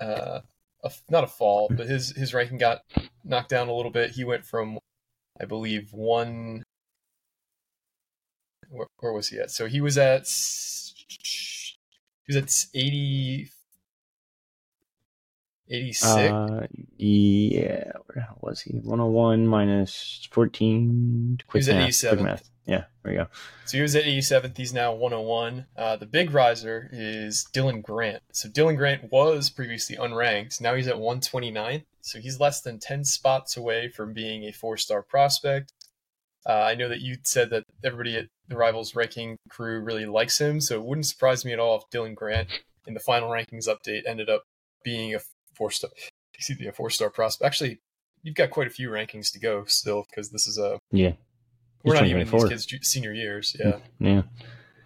[0.00, 0.40] uh,
[0.82, 2.82] a, not a fall, but his his ranking got
[3.24, 4.12] knocked down a little bit.
[4.12, 4.78] He went from,
[5.40, 6.62] I believe, one
[8.70, 9.50] where, where was he at?
[9.50, 10.26] So he was at
[12.26, 13.50] he was at 80
[15.68, 22.24] 86 uh, yeah where was he 101 minus 14 quick he was math, at 87
[22.24, 22.50] math.
[22.66, 23.26] Yeah there we go.
[23.64, 28.22] So he was at 87th he's now 101 uh, the big riser is dylan grant.
[28.32, 30.60] So dylan grant was previously unranked.
[30.60, 34.76] Now he's at 129 so he's less than 10 spots away from being a four
[34.76, 35.72] star prospect.
[36.48, 40.40] Uh, I know that you said that everybody at the Rivals ranking crew really likes
[40.40, 42.48] him, so it wouldn't surprise me at all if Dylan Grant
[42.86, 44.44] in the final rankings update ended up
[44.84, 45.18] being a
[45.54, 45.90] four star,
[46.32, 47.44] excuse me, a four star prospect.
[47.44, 47.80] Actually,
[48.22, 51.14] you've got quite a few rankings to go still because this is a yeah.
[51.86, 53.78] We're not even in these kids' senior years, yeah.
[53.98, 54.22] Yeah.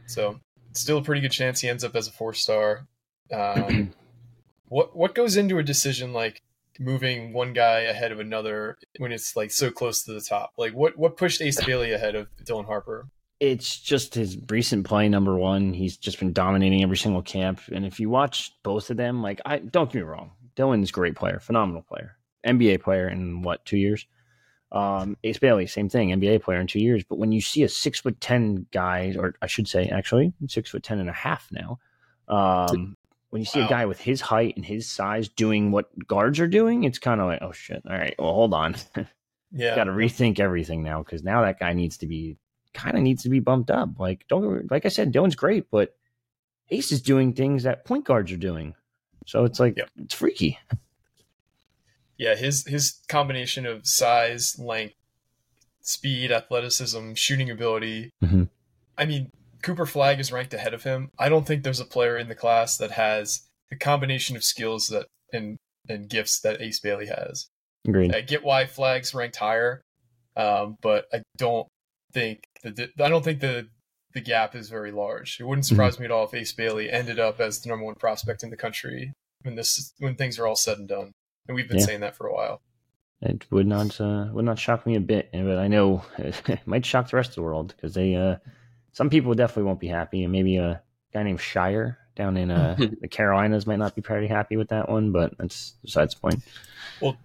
[0.07, 0.41] So
[0.73, 2.87] still a pretty good chance he ends up as a four star.
[3.33, 3.93] Um,
[4.69, 6.43] what what goes into a decision like
[6.79, 10.53] moving one guy ahead of another when it's like so close to the top?
[10.57, 13.09] Like what what pushed Ace Bailey ahead of Dylan Harper?
[13.39, 15.73] It's just his recent play, number one.
[15.73, 17.63] He's just been dominating every single camp.
[17.73, 20.93] And if you watch both of them, like I don't get me wrong, Dylan's a
[20.93, 24.07] great player, phenomenal player, NBA player in what two years.
[24.73, 27.03] Um, Ace Bailey, same thing, NBA player in two years.
[27.03, 30.71] But when you see a six foot ten guy, or I should say, actually six
[30.71, 31.79] foot ten and a half now,
[32.29, 32.97] um,
[33.31, 33.67] when you see wow.
[33.67, 37.21] a guy with his height and his size doing what guards are doing, it's kind
[37.21, 38.77] of like, oh shit, all right, well, hold on.
[39.53, 39.75] yeah.
[39.75, 42.37] Got to rethink everything now because now that guy needs to be
[42.75, 43.99] kind of needs to be bumped up.
[43.99, 45.97] Like, don't, like I said, Dylan's great, but
[46.71, 48.75] Ace is doing things that point guards are doing.
[49.27, 49.91] So it's like, yep.
[49.97, 50.59] it's freaky.
[52.21, 52.37] Yeah.
[52.37, 54.95] His, his combination of size, length,
[55.81, 58.11] speed, athleticism, shooting ability.
[58.23, 58.45] Mm-hmm.
[58.99, 59.31] I mean,
[59.63, 61.11] Cooper Flagg is ranked ahead of him.
[61.19, 64.89] I don't think there's a player in the class that has the combination of skills
[64.89, 65.57] that and
[65.89, 67.49] and gifts that Ace Bailey has.
[67.87, 68.15] Agreed.
[68.15, 69.81] I get why Flagg's ranked higher,
[70.37, 71.67] um, but I don't
[72.13, 73.69] think the I don't think the
[74.13, 75.39] the gap is very large.
[75.41, 76.03] It wouldn't surprise mm-hmm.
[76.03, 78.57] me at all if Ace Bailey ended up as the number one prospect in the
[78.57, 81.13] country when this when things are all said and done.
[81.51, 81.85] And we've been yeah.
[81.85, 82.63] saying that for a while.
[83.21, 86.87] It would not uh, would not shock me a bit, but I know it might
[86.87, 88.37] shock the rest of the world because they uh,
[88.93, 90.81] some people definitely won't be happy, and maybe a
[91.13, 94.89] guy named Scheyer down in uh, the Carolinas might not be pretty happy with that
[94.89, 96.41] one, but that's besides the point.
[97.01, 97.17] Well,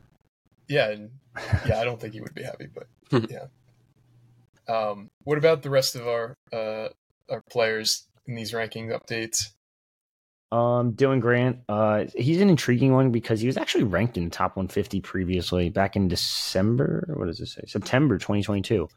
[0.67, 1.11] yeah, and,
[1.67, 2.87] yeah, I don't think he would be happy, but
[3.29, 3.45] yeah.
[4.67, 6.89] Um, what about the rest of our uh,
[7.29, 9.51] our players in these ranking updates?
[10.51, 14.29] Um, Dylan Grant, uh, he's an intriguing one because he was actually ranked in the
[14.29, 17.05] top 150 previously back in December.
[17.15, 17.63] What does it say?
[17.67, 18.87] September 2022.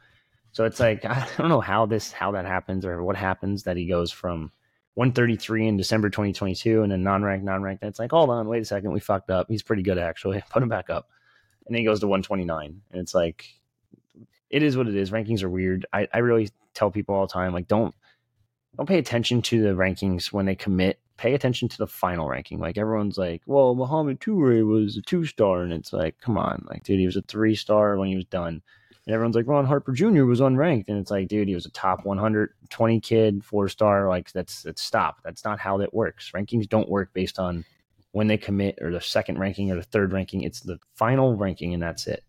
[0.52, 3.76] So it's like I don't know how this how that happens or what happens that
[3.76, 4.52] he goes from
[4.94, 7.82] 133 in December 2022 and then non-ranked non-ranked.
[7.82, 9.46] It's like hold on, wait a second, we fucked up.
[9.48, 10.42] He's pretty good actually.
[10.50, 11.08] Put him back up.
[11.66, 13.46] and then he goes to 129, and it's like
[14.50, 15.10] it is what it is.
[15.10, 15.86] Rankings are weird.
[15.92, 17.94] I, I really tell people all the time, like don't
[18.76, 20.98] don't pay attention to the rankings when they commit.
[21.18, 22.58] Pay attention to the final ranking.
[22.58, 26.64] Like everyone's like, well, Muhammad Toure was a two star, and it's like, come on,
[26.70, 28.62] like dude, he was a three star when he was done.
[29.06, 30.24] And everyone's like, Ron Harper Jr.
[30.24, 34.08] was unranked, and it's like, dude, he was a top 120 kid, four star.
[34.08, 35.18] Like that's that's stop.
[35.24, 36.30] That's not how that works.
[36.34, 37.64] Rankings don't work based on
[38.12, 40.42] when they commit or the second ranking or the third ranking.
[40.42, 42.22] It's the final ranking, and that's it.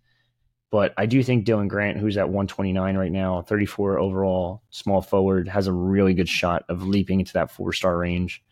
[0.72, 5.48] But I do think Dylan Grant, who's at 129 right now, 34 overall, small forward,
[5.48, 8.44] has a really good shot of leaping into that four star range.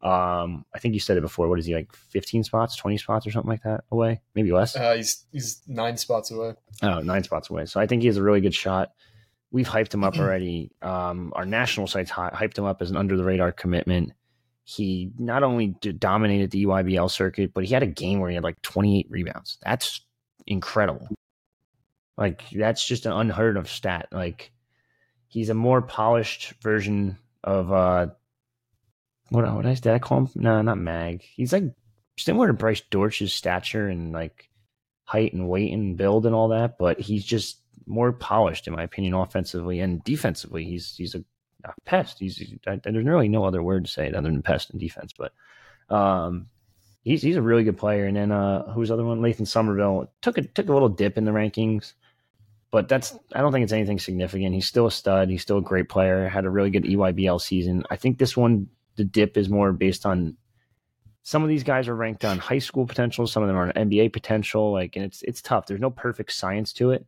[0.00, 1.48] Um, I think you said it before.
[1.48, 1.92] What is he like?
[1.92, 4.20] 15 spots, 20 spots, or something like that away?
[4.34, 4.76] Maybe less.
[4.76, 6.54] Uh, he's he's nine spots away.
[6.82, 7.66] Oh, nine spots away.
[7.66, 8.92] So I think he has a really good shot.
[9.50, 10.70] We've hyped him up already.
[10.82, 14.12] Um, our national sites hy- hyped him up as an under the radar commitment.
[14.62, 18.44] He not only dominated the EYBL circuit, but he had a game where he had
[18.44, 19.58] like 28 rebounds.
[19.64, 20.02] That's
[20.46, 21.08] incredible.
[22.16, 24.08] Like that's just an unheard of stat.
[24.12, 24.52] Like
[25.26, 28.08] he's a more polished version of uh
[29.30, 30.28] what what did I call him?
[30.34, 31.22] No, not Mag.
[31.22, 31.64] He's like
[32.16, 34.48] similar to Bryce Dortch's stature and like
[35.04, 38.82] height and weight and build and all that, but he's just more polished in my
[38.82, 40.64] opinion offensively and defensively.
[40.64, 41.24] He's he's a,
[41.64, 42.18] a pest.
[42.18, 45.12] He's, I, there's really no other word to say it other than pest in defense,
[45.16, 45.32] but
[45.94, 46.48] um
[47.02, 48.06] he's he's a really good player.
[48.06, 49.20] And then uh who's the other one?
[49.20, 51.92] Lathan Somerville took a took a little dip in the rankings
[52.70, 54.54] but that's I don't think it's anything significant.
[54.54, 55.30] He's still a stud.
[55.30, 56.28] He's still a great player.
[56.28, 57.84] Had a really good EYBL season.
[57.90, 60.36] I think this one, the dip is more based on
[61.22, 63.26] some of these guys are ranked on high school potential.
[63.26, 64.72] Some of them are on NBA potential.
[64.72, 65.66] Like, and it's it's tough.
[65.66, 67.06] There's no perfect science to it.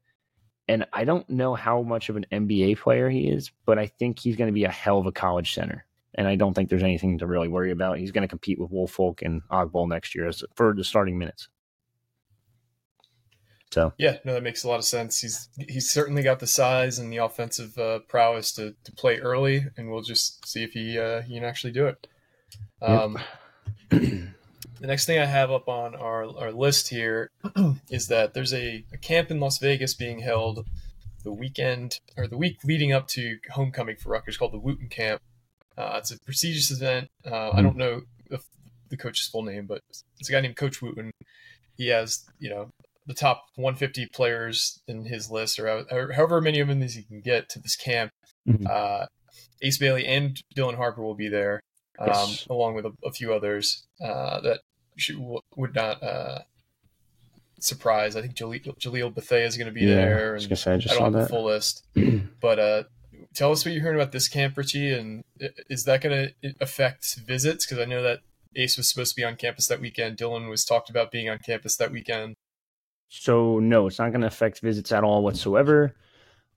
[0.69, 4.21] And I don't know how much of an NBA player he is, but I think
[4.21, 5.85] he's going to be a hell of a college center.
[6.15, 7.99] And I don't think there's anything to really worry about.
[7.99, 11.49] He's going to compete with Woolfolk and Ogbole next year as, for the starting minutes.
[13.73, 15.21] So yeah, no, that makes a lot of sense.
[15.21, 19.67] He's he's certainly got the size and the offensive uh, prowess to, to play early,
[19.77, 22.07] and we'll just see if he uh, he can actually do it.
[22.83, 23.19] Um,
[23.93, 24.01] yep.
[24.01, 27.31] the next thing I have up on our, our list here
[27.91, 30.67] is that there's a, a camp in Las Vegas being held
[31.23, 35.21] the weekend or the week leading up to homecoming for Rutgers called the Wooten Camp.
[35.77, 37.09] Uh, it's a prestigious event.
[37.25, 37.63] Uh, I mm-hmm.
[37.63, 38.03] don't know
[38.91, 39.81] the coach's full name, but
[40.19, 41.13] it's a guy named Coach Wooten.
[41.77, 42.71] He has, you know,
[43.11, 47.49] the top 150 players in his list, or, however many of them he can get
[47.49, 48.13] to this camp.
[48.49, 48.67] Mm-hmm.
[48.71, 49.07] Uh,
[49.63, 51.61] Ace Bailey and Dylan Harper will be there,
[51.99, 52.47] um, yes.
[52.49, 54.61] along with a, a few others uh, that
[54.97, 55.17] should,
[55.57, 56.39] would not uh,
[57.59, 58.15] surprise.
[58.15, 60.35] I think Jalil, Jalil Bethea is going to be yeah, there.
[60.37, 61.23] And I, say, I, I don't have that.
[61.23, 61.85] the full list,
[62.41, 62.83] but uh,
[63.35, 65.25] tell us what you're hearing about this camp, Richie, and
[65.69, 67.67] is that going to affect visits?
[67.67, 68.21] Because I know that
[68.55, 70.17] Ace was supposed to be on campus that weekend.
[70.17, 72.37] Dylan was talked about being on campus that weekend.
[73.11, 75.95] So no, it's not going to affect visits at all whatsoever.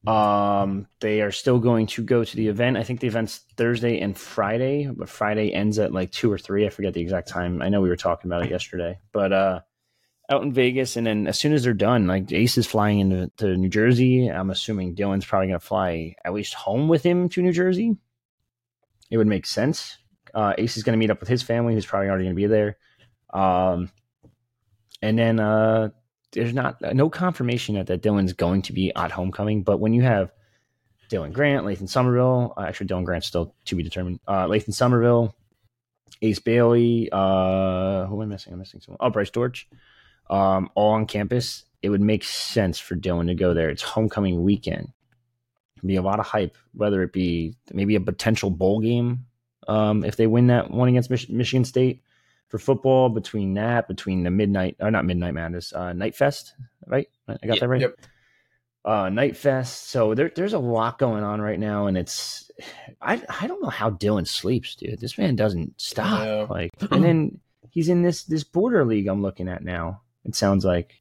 [0.05, 2.77] Um, they are still going to go to the event.
[2.77, 6.65] I think the event's Thursday and Friday, but Friday ends at like two or three.
[6.65, 7.61] I forget the exact time.
[7.61, 9.61] I know we were talking about it yesterday, but uh,
[10.29, 13.31] out in Vegas, and then as soon as they're done, like Ace is flying into
[13.37, 14.27] to New Jersey.
[14.27, 17.97] I'm assuming Dylan's probably going to fly at least home with him to New Jersey.
[19.09, 19.97] It would make sense.
[20.33, 22.41] Uh, Ace is going to meet up with his family, who's probably already going to
[22.41, 22.77] be there.
[23.33, 23.89] Um,
[25.01, 25.89] and then uh,
[26.33, 30.01] there's not no confirmation that, that Dylan's going to be at homecoming, but when you
[30.01, 30.31] have
[31.09, 34.19] Dylan Grant, Lathan Somerville, uh, actually Dylan Grant's still to be determined.
[34.27, 35.35] Uh, Lathan Somerville,
[36.21, 38.53] Ace Bailey, uh, who am I missing?
[38.53, 38.97] I'm missing someone.
[38.99, 39.67] Oh, Bryce Dortch,
[40.29, 41.65] um, all on campus.
[41.81, 43.69] It would make sense for Dylan to go there.
[43.69, 44.89] It's homecoming weekend.
[45.85, 49.25] be a lot of hype, whether it be maybe a potential bowl game
[49.67, 52.01] um, if they win that one against Mich- Michigan State
[52.53, 56.53] for football between that, between the midnight or not midnight madness, uh, night fest,
[56.85, 57.07] right?
[57.27, 57.81] I got that right.
[57.81, 57.95] Yep.
[58.85, 59.89] Uh, night fest.
[59.89, 62.51] So there, there's a lot going on right now, and it's
[63.01, 64.99] I I don't know how Dylan sleeps, dude.
[64.99, 66.47] This man doesn't stop.
[66.51, 67.39] Like, and then
[67.71, 70.03] he's in this this border league I'm looking at now.
[70.23, 70.93] It sounds like,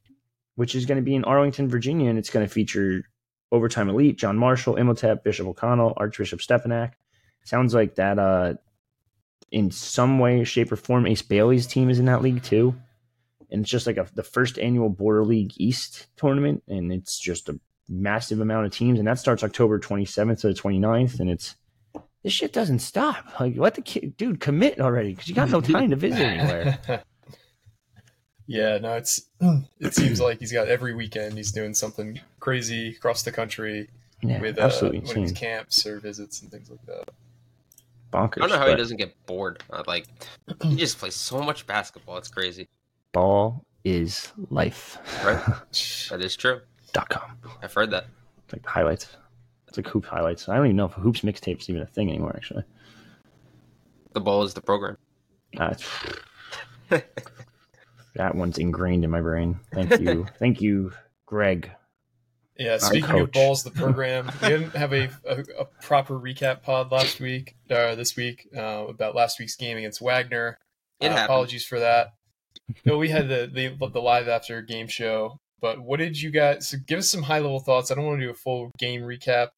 [0.55, 3.03] which is going to be in Arlington, Virginia, and it's going to feature
[3.51, 6.93] overtime elite John Marshall, Imhotep, Bishop O'Connell, Archbishop Stepinac.
[7.43, 8.55] Sounds like that uh
[9.53, 11.05] in some way, shape, or form.
[11.05, 12.75] Ace Bailey's team is in that league too,
[13.51, 17.47] and it's just like a, the first annual Border League East tournament, and it's just
[17.49, 21.55] a massive amount of teams, and that starts October 27th to the 29th, and it's
[22.23, 23.39] this shit doesn't stop.
[23.39, 26.79] Like, let the kid, dude, commit already because you got no time to visit anywhere.
[28.47, 29.21] yeah, no, it's
[29.79, 33.87] it seems like he's got every weekend he's doing something crazy across the country
[34.23, 37.07] yeah, with uh, absolutely camps or visits and things like that
[38.13, 38.37] bonkers.
[38.37, 39.63] I don't know how he doesn't get bored.
[39.71, 40.05] Uh, like
[40.63, 42.17] he just plays so much basketball.
[42.17, 42.67] It's crazy.
[43.11, 44.97] Ball is life.
[45.25, 45.43] Right.
[46.09, 46.61] that is true.
[46.93, 47.37] Dot com.
[47.61, 48.05] I've heard that.
[48.45, 49.17] It's like the highlights.
[49.67, 50.47] It's like hoop highlights.
[50.47, 52.33] I don't even know if hoops mixtape is even a thing anymore.
[52.35, 52.63] Actually,
[54.13, 54.97] The ball is the program.
[55.57, 55.73] uh,
[58.15, 59.59] that one's ingrained in my brain.
[59.73, 60.91] Thank you, thank you,
[61.25, 61.71] Greg.
[62.57, 66.91] Yeah, speaking of balls, the program, we didn't have a, a, a proper recap pod
[66.91, 70.57] last week, uh, this week, uh, about last week's game against Wagner.
[70.99, 72.13] It Uh, apologies for that.
[72.85, 76.69] No, we had the, the the live after game show, but what did you guys
[76.69, 77.89] so give us some high level thoughts?
[77.91, 79.49] I don't want to do a full game recap,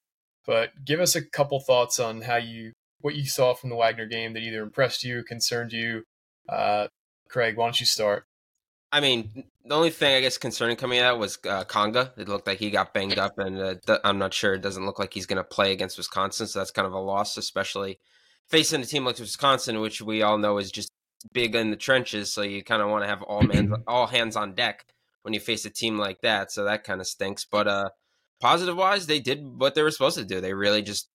[0.47, 4.07] but give us a couple thoughts on how you what you saw from the Wagner
[4.07, 6.03] game that either impressed you, concerned you.
[6.49, 6.87] Uh,
[7.29, 8.25] Craig, why don't you start?
[8.95, 12.17] I mean, the only thing I guess concerning coming out was uh, Conga.
[12.17, 14.53] It looked like he got banged up, and uh, th- I'm not sure.
[14.53, 16.99] It doesn't look like he's going to play against Wisconsin, so that's kind of a
[16.99, 17.99] loss, especially
[18.47, 20.93] facing a team like Wisconsin, which we all know is just
[21.33, 22.31] big in the trenches.
[22.31, 24.85] So you kind of want to have all man, all hands on deck
[25.23, 26.53] when you face a team like that.
[26.53, 27.43] So that kind of stinks.
[27.43, 27.89] But uh,
[28.39, 30.39] positive wise, they did what they were supposed to do.
[30.39, 31.09] They really just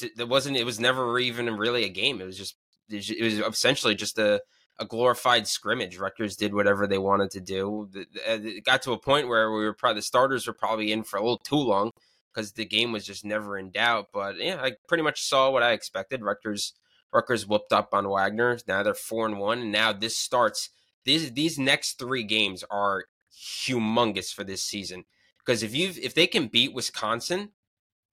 [0.00, 0.56] it wasn't.
[0.56, 2.20] It was never even really a game.
[2.20, 2.54] It was just
[2.88, 4.40] it was essentially just a
[4.78, 5.98] a glorified scrimmage.
[5.98, 7.88] Rutgers did whatever they wanted to do.
[7.96, 11.04] Uh, it got to a point where we were probably the starters were probably in
[11.04, 11.90] for a little too long
[12.32, 14.08] because the game was just never in doubt.
[14.12, 16.22] But yeah, I pretty much saw what I expected.
[16.22, 16.72] Rutgers
[17.12, 18.58] Rutgers whooped up on Wagner.
[18.66, 20.70] Now they're four and one, and now this starts.
[21.04, 25.04] These these next three games are humongous for this season
[25.38, 27.50] because if you if they can beat Wisconsin,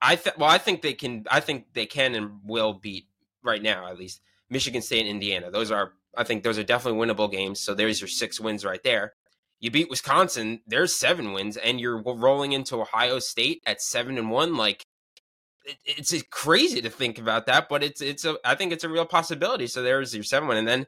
[0.01, 1.25] I th- well I think they can.
[1.31, 3.07] I think they can and will beat
[3.43, 5.49] right now at least Michigan State and Indiana.
[5.49, 7.59] Those are I think those are definitely winnable games.
[7.59, 9.13] So there's your six wins right there.
[9.59, 14.31] You beat Wisconsin, there's seven wins, and you're rolling into Ohio State at seven and
[14.31, 14.57] one.
[14.57, 14.83] Like
[15.85, 19.05] it's crazy to think about that, but it's it's a I think it's a real
[19.05, 19.67] possibility.
[19.67, 20.85] So there's your seven win, and then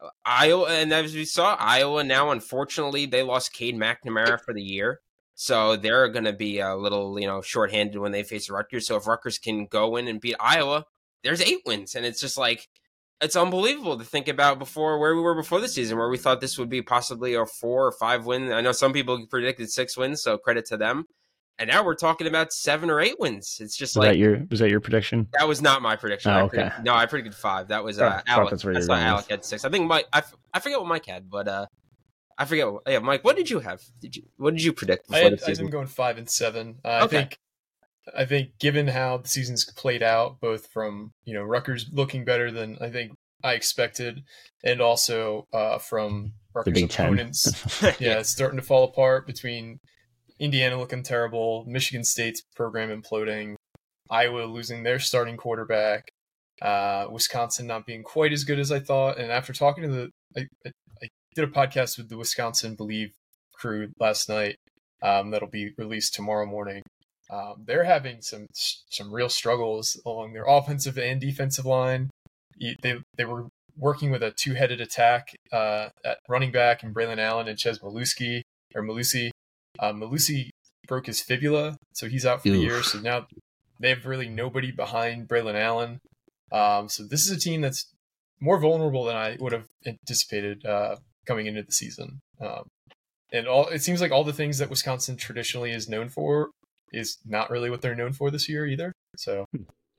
[0.00, 4.62] uh, Iowa, and as we saw, Iowa now unfortunately they lost Cade McNamara for the
[4.62, 5.00] year.
[5.34, 8.88] So they're going to be a little, you know, shorthanded when they face Rutgers.
[8.88, 10.84] So if Rutgers can go in and beat Iowa,
[11.22, 12.66] there's eight wins, and it's just like
[13.20, 16.40] it's unbelievable to think about before where we were before the season, where we thought
[16.40, 18.52] this would be possibly a four or five win.
[18.52, 21.04] I know some people predicted six wins, so credit to them.
[21.60, 23.58] And now we're talking about seven or eight wins.
[23.60, 25.26] It's just Was like that your was that your prediction?
[25.36, 26.30] that was not my prediction.
[26.30, 26.56] Oh, I okay.
[26.58, 27.68] predicted, no, I predicted five.
[27.68, 28.50] That was Thought- uh, thought Alec.
[28.50, 29.64] that's where That's you why Alec had six.
[29.64, 30.06] I think Mike.
[30.12, 31.66] I, f- I forget what Mike had, but uh,
[32.38, 32.70] I forget.
[32.72, 33.24] What, yeah, Mike.
[33.24, 33.82] What did you have?
[34.00, 34.22] Did you?
[34.36, 35.70] What did you predict I before had, the I had them season?
[35.70, 36.76] going five and seven.
[36.84, 37.16] Uh, I Okay.
[37.22, 37.38] think,
[38.16, 42.50] I think, given how the season's played out, both from you know Rutgers looking better
[42.50, 44.22] than I think I expected,
[44.64, 49.78] and also uh, from Rutgers opponents, yeah, it's starting to fall apart between
[50.38, 53.56] Indiana looking terrible, Michigan State's program imploding,
[54.10, 56.08] Iowa losing their starting quarterback,
[56.62, 59.18] uh, Wisconsin not being quite as good as I thought.
[59.18, 60.70] And after talking to the, I, I,
[61.02, 63.12] I did a podcast with the Wisconsin Bleav
[63.52, 64.56] crew last night.
[65.02, 66.82] Um, that'll be released tomorrow morning.
[67.30, 72.10] Um, they're having some some real struggles along their offensive and defensive line.
[72.58, 77.18] They they were working with a two headed attack uh, at running back and Braylon
[77.18, 78.42] Allen and Chez Maluski
[78.74, 79.30] or Mellusi.
[79.78, 80.50] Uh, Mellusi
[80.86, 82.82] broke his fibula, so he's out for the year.
[82.82, 83.26] So now
[83.78, 86.00] they have really nobody behind Braylon Allen.
[86.50, 87.86] Um, so this is a team that's
[88.40, 92.20] more vulnerable than I would have anticipated uh, coming into the season.
[92.40, 92.68] Um,
[93.32, 96.50] and all it seems like all the things that Wisconsin traditionally is known for
[96.92, 98.92] is not really what they're known for this year either.
[99.16, 99.46] So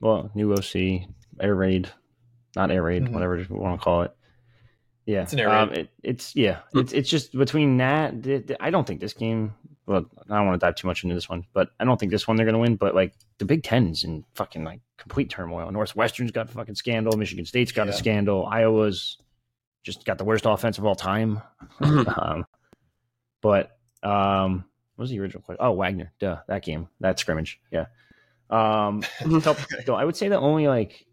[0.00, 1.06] Well, new OC,
[1.40, 1.90] air raid,
[2.56, 3.12] not air raid, Mhm.
[3.12, 4.12] whatever you want to call it.
[5.06, 5.78] Yeah, It's an air um, raid.
[5.78, 8.22] it, it's yeah, it's it's just between that.
[8.22, 9.54] th- th- I don't think this game.
[9.86, 12.12] Well, I don't want to dive too much into this one, but I don't think
[12.12, 12.76] this one they're going to win.
[12.76, 15.70] But like the Big Ten's in fucking like complete turmoil.
[15.72, 17.16] Northwestern's got fucking scandal.
[17.16, 18.46] Michigan State's got a scandal.
[18.46, 19.18] Iowa's
[19.82, 21.40] just got the worst offense of all time.
[21.80, 22.46] um,
[23.42, 24.64] but um,
[25.00, 25.64] what was the original question?
[25.64, 27.86] Oh, Wagner, duh, that game, that scrimmage, yeah.
[28.50, 29.02] Um,
[29.40, 31.06] so, I would say the only like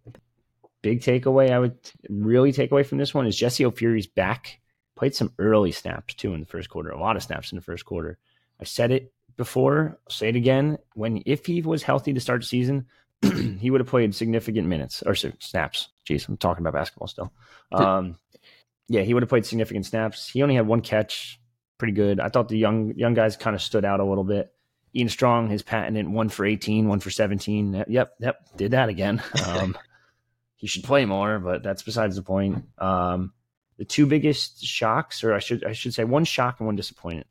[0.82, 1.78] big takeaway I would
[2.10, 4.60] really take away from this one is Jesse O'Fury's back.
[4.98, 7.62] Played some early snaps too in the first quarter, a lot of snaps in the
[7.62, 8.18] first quarter.
[8.60, 10.80] I said it before, I'll say it again.
[10.96, 12.88] When if he was healthy to start the season,
[13.58, 15.88] he would have played significant minutes or snaps.
[16.06, 17.32] Jeez, I'm talking about basketball still.
[17.72, 18.18] Um,
[18.90, 20.28] yeah, he would have played significant snaps.
[20.28, 21.40] He only had one catch,
[21.78, 22.20] pretty good.
[22.20, 24.54] I thought the young young guys kind of stood out a little bit.
[24.96, 27.86] Ian Strong, his patented one for 18, one for 17.
[27.88, 29.22] Yep, yep, did that again.
[29.46, 29.78] Um,
[30.56, 32.66] he should play more, but that's besides the point.
[32.80, 33.32] Um,
[33.78, 37.28] the two biggest shocks, or I should I should say one shock and one disappointment.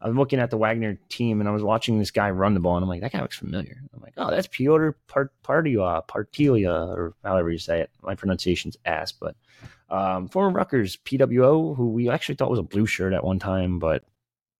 [0.00, 2.60] I was looking at the Wagner team and I was watching this guy run the
[2.60, 3.80] ball and I'm like, that guy looks familiar.
[3.94, 7.90] I'm like, oh, that's Piotr Part- Partia, Partilia, or however you say it.
[8.02, 9.36] My pronunciation's ass, but
[9.88, 13.78] um, former Rutgers PWO, who we actually thought was a blue shirt at one time,
[13.78, 14.04] but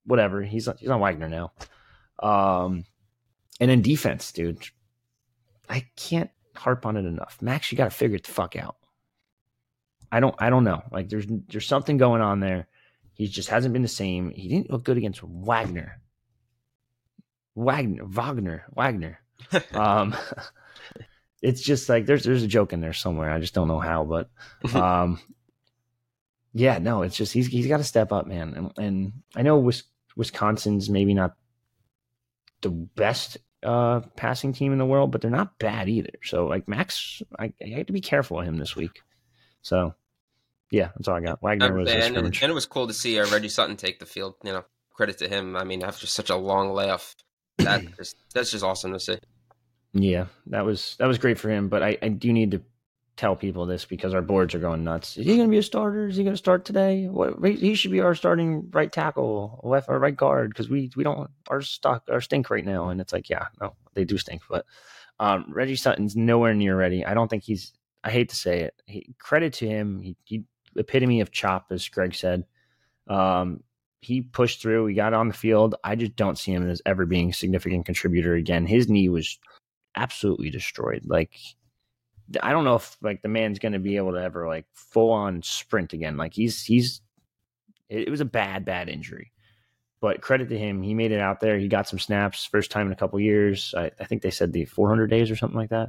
[0.05, 0.43] whatever.
[0.43, 1.53] He's he's on Wagner now.
[2.20, 2.85] Um,
[3.61, 4.59] and then defense, dude.
[5.68, 7.39] I can't harp on it enough.
[7.41, 8.77] Max, you got to figure it the fuck out.
[10.12, 10.83] I don't I don't know.
[10.93, 12.66] Like there's there's something going on there
[13.16, 14.31] he just hasn't been the same.
[14.31, 16.03] He didn't look good against Wagner.
[17.55, 19.20] Wagner, Wagner, Wagner.
[19.72, 20.14] um,
[21.47, 23.31] it's just like there's there's a joke in there somewhere.
[23.31, 24.31] I just don't know how, but
[24.75, 25.21] um,
[26.53, 28.55] yeah, no, it's just he's he's got to step up, man.
[28.55, 29.71] And, and I know
[30.17, 31.37] Wisconsin's maybe not
[32.63, 36.11] the best uh, passing team in the world, but they're not bad either.
[36.25, 39.03] So like Max, I, I have to be careful of him this week.
[39.63, 39.95] So
[40.73, 41.43] yeah, that's all I got.
[41.43, 44.35] Wagner was and, and, it was cool to see uh, Reggie Sutton take the field.
[44.43, 45.57] You know, credit to him.
[45.57, 47.15] I mean, after such a long layoff,
[47.59, 49.19] that is, that's just awesome to see.
[49.97, 51.69] Yeah, that was that was great for him.
[51.69, 52.63] But I, I do need to
[53.17, 55.17] tell people this because our boards are going nuts.
[55.17, 56.07] Is he going to be a starter?
[56.07, 57.07] Is he going to start today?
[57.07, 61.05] What he should be our starting right tackle, left or right guard because we we
[61.05, 62.89] don't our stock our stink right now.
[62.89, 64.43] And it's like, yeah, no, they do stink.
[64.49, 64.67] But
[65.19, 67.05] um, Reggie Sutton's nowhere near ready.
[67.05, 67.73] I don't think he's.
[68.05, 68.75] I hate to say it.
[68.87, 70.01] He, credit to him.
[70.01, 70.45] He, he
[70.77, 72.45] epitome of chop, as Greg said.
[73.09, 73.65] Um,
[74.01, 74.87] he pushed through.
[74.87, 75.75] He got on the field.
[75.83, 78.67] I just don't see him as ever being a significant contributor again.
[78.67, 79.39] His knee was
[79.97, 81.03] absolutely destroyed.
[81.07, 81.33] Like
[82.43, 85.11] I don't know if like the man's going to be able to ever like full
[85.11, 86.17] on sprint again.
[86.17, 87.01] Like he's he's
[87.89, 89.33] it, was a bad bad injury.
[90.01, 91.59] But credit to him, he made it out there.
[91.59, 93.75] He got some snaps, first time in a couple years.
[93.77, 95.89] I, I think they said the 400 days or something like that.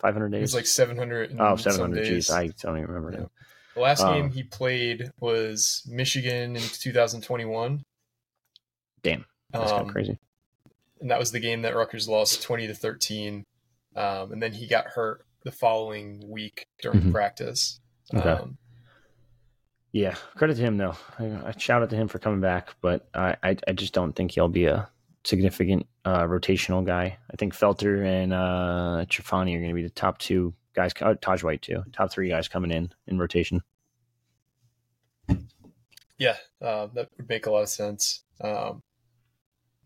[0.00, 0.38] 500 days.
[0.38, 1.36] It was like 700.
[1.38, 2.06] Oh, 700.
[2.06, 3.12] Jeez, I don't even remember.
[3.12, 3.26] Yeah.
[3.74, 7.84] The last um, game he played was Michigan in 2021.
[9.02, 10.18] Damn, that's um, kind of crazy.
[11.00, 13.44] And that was the game that Rutgers lost 20 to 13.
[13.94, 17.12] Um, and then he got hurt the following week during mm-hmm.
[17.12, 17.80] practice.
[18.14, 18.28] Okay.
[18.28, 18.58] Um,
[19.92, 20.94] yeah, credit to him though.
[21.18, 24.12] I, I shout out to him for coming back, but I, I, I just don't
[24.12, 24.88] think he'll be a
[25.24, 27.18] significant uh, rotational guy.
[27.30, 31.14] I think Felter and uh, Trafani are going to be the top two guys, uh,
[31.20, 33.62] Taj White too, top three guys coming in in rotation.
[36.18, 38.22] Yeah, uh, that would make a lot of sense.
[38.40, 38.82] Um,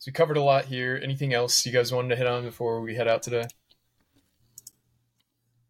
[0.00, 0.98] so we covered a lot here.
[1.02, 3.44] Anything else you guys wanted to hit on before we head out today?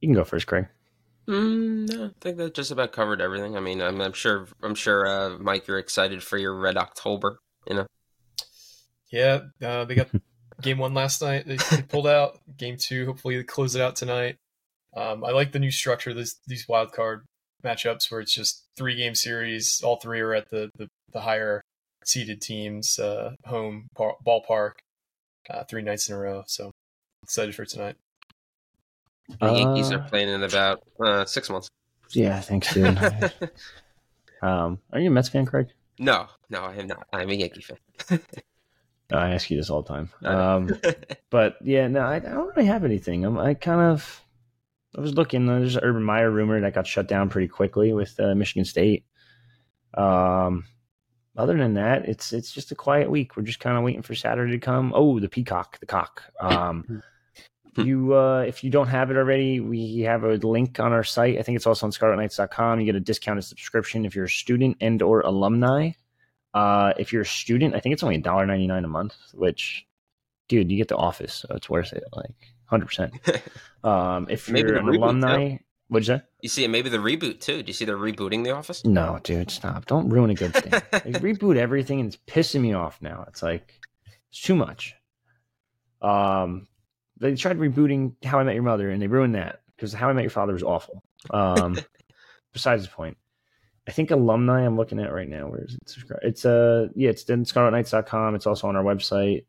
[0.01, 0.69] You can go first, Craig.
[1.27, 3.57] Mm, no, I think that just about covered everything.
[3.57, 7.41] I mean, I'm, I'm sure, I'm sure, uh, Mike, you're excited for your Red October.
[7.67, 7.87] You know.
[9.11, 10.11] Yeah, uh, they got
[10.63, 11.49] game one last night.
[11.49, 13.07] They, they pulled out game two.
[13.07, 14.37] Hopefully, they close it out tonight.
[14.97, 16.15] Um, I like the new structure.
[16.15, 17.27] This these wild card
[17.65, 19.81] matchups where it's just three game series.
[19.83, 21.63] All three are at the the, the higher
[22.05, 24.73] seeded teams uh, home par- ballpark.
[25.49, 26.45] Uh, three nights in a row.
[26.47, 26.71] So
[27.23, 27.97] excited for tonight.
[29.41, 31.69] The Yankees are uh, playing in about uh, six months.
[32.11, 32.99] Yeah, thanks, dude.
[34.43, 35.69] um, are you a Mets fan, Craig?
[35.99, 37.07] No, no, I am not.
[37.13, 37.79] I'm a Yankee fan.
[39.13, 40.11] I ask you this all the time.
[40.25, 40.71] Um,
[41.31, 43.25] but yeah, no, I, I, don't really have anything.
[43.25, 44.23] I'm, I kind of
[44.97, 45.47] I was looking.
[45.47, 49.05] There's an Urban Meyer rumor that got shut down pretty quickly with uh, Michigan State.
[49.95, 50.65] Um,
[51.37, 53.37] other than that, it's it's just a quiet week.
[53.37, 54.93] We're just kind of waiting for Saturday to come.
[54.95, 56.23] Oh, the peacock, the cock.
[56.41, 57.03] Um,
[57.77, 61.39] you uh, if you don't have it already, we have a link on our site.
[61.39, 62.81] I think it's also on ScarletKnights.com.
[62.81, 65.93] You get a discounted subscription if you're a student and or alumni.
[66.53, 69.87] Uh, if you're a student, I think it's only $1.99 a month, which,
[70.49, 72.03] dude, you get the office, so it's worth it.
[72.13, 72.35] Like
[72.67, 73.15] hundred percent.
[73.83, 75.57] Um, if maybe you're an alumni.
[75.91, 76.23] What'd you say?
[76.41, 77.63] You see, maybe the reboot too.
[77.63, 78.85] Do you see they're rebooting The Office?
[78.85, 79.87] No, dude, stop!
[79.87, 80.71] Don't ruin a good thing.
[81.13, 83.25] they reboot everything, and it's pissing me off now.
[83.29, 83.79] It's like
[84.31, 84.95] it's too much.
[86.01, 86.67] Um,
[87.19, 90.13] they tried rebooting How I Met Your Mother, and they ruined that because How I
[90.13, 91.03] Met Your Father was awful.
[91.31, 91.79] Um,
[92.53, 93.17] besides the point.
[93.89, 95.49] I think alumni I'm looking at right now.
[95.49, 96.19] Where is it?
[96.23, 98.35] It's uh yeah, it's in scarletknights.com.
[98.35, 99.47] It's also on our website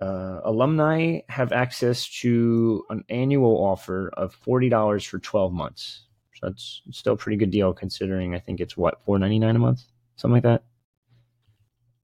[0.00, 6.02] uh, alumni have access to an annual offer of forty dollars for twelve months.
[6.34, 9.56] So that's still a pretty good deal considering I think it's what four ninety nine
[9.56, 9.82] a month,
[10.16, 10.62] something like that.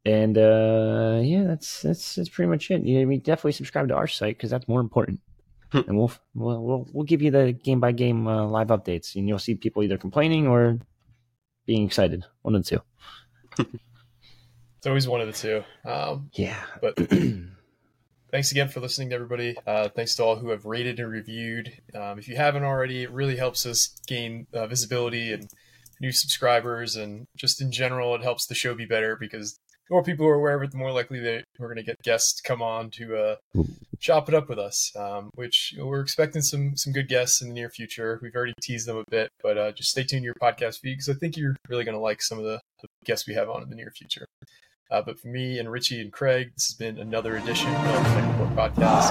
[0.04, 2.82] And uh, yeah, that's that's that's pretty much it.
[2.82, 5.20] You I mean, definitely subscribe to our site because that's more important.
[5.72, 5.80] Hmm.
[5.88, 9.26] and we'll, we'll we'll we'll give you the game by game uh, live updates, and
[9.26, 10.78] you'll see people either complaining or
[11.66, 12.24] being excited.
[12.42, 12.82] One of the two.
[14.78, 15.64] it's always one of the two.
[15.84, 16.96] Um, yeah, but
[18.34, 19.56] thanks again for listening to everybody.
[19.64, 21.72] Uh, thanks to all who have rated and reviewed.
[21.94, 25.48] Um, if you haven't already, it really helps us gain uh, visibility and
[26.00, 29.56] new subscribers, and just in general, it helps the show be better because
[29.88, 32.02] the more people are aware of it, the more likely they we're going to get
[32.02, 33.62] guests come on to uh,
[34.00, 34.90] chop it up with us.
[34.96, 38.18] Um, which we're expecting some some good guests in the near future.
[38.20, 40.94] We've already teased them a bit, but uh, just stay tuned to your podcast feed
[40.94, 43.48] because I think you're really going to like some of the, the, guests we have
[43.48, 44.26] on in the near future.
[44.94, 47.82] Uh, but for me and Richie and Craig, this has been another edition of
[48.14, 49.10] the Report Podcast.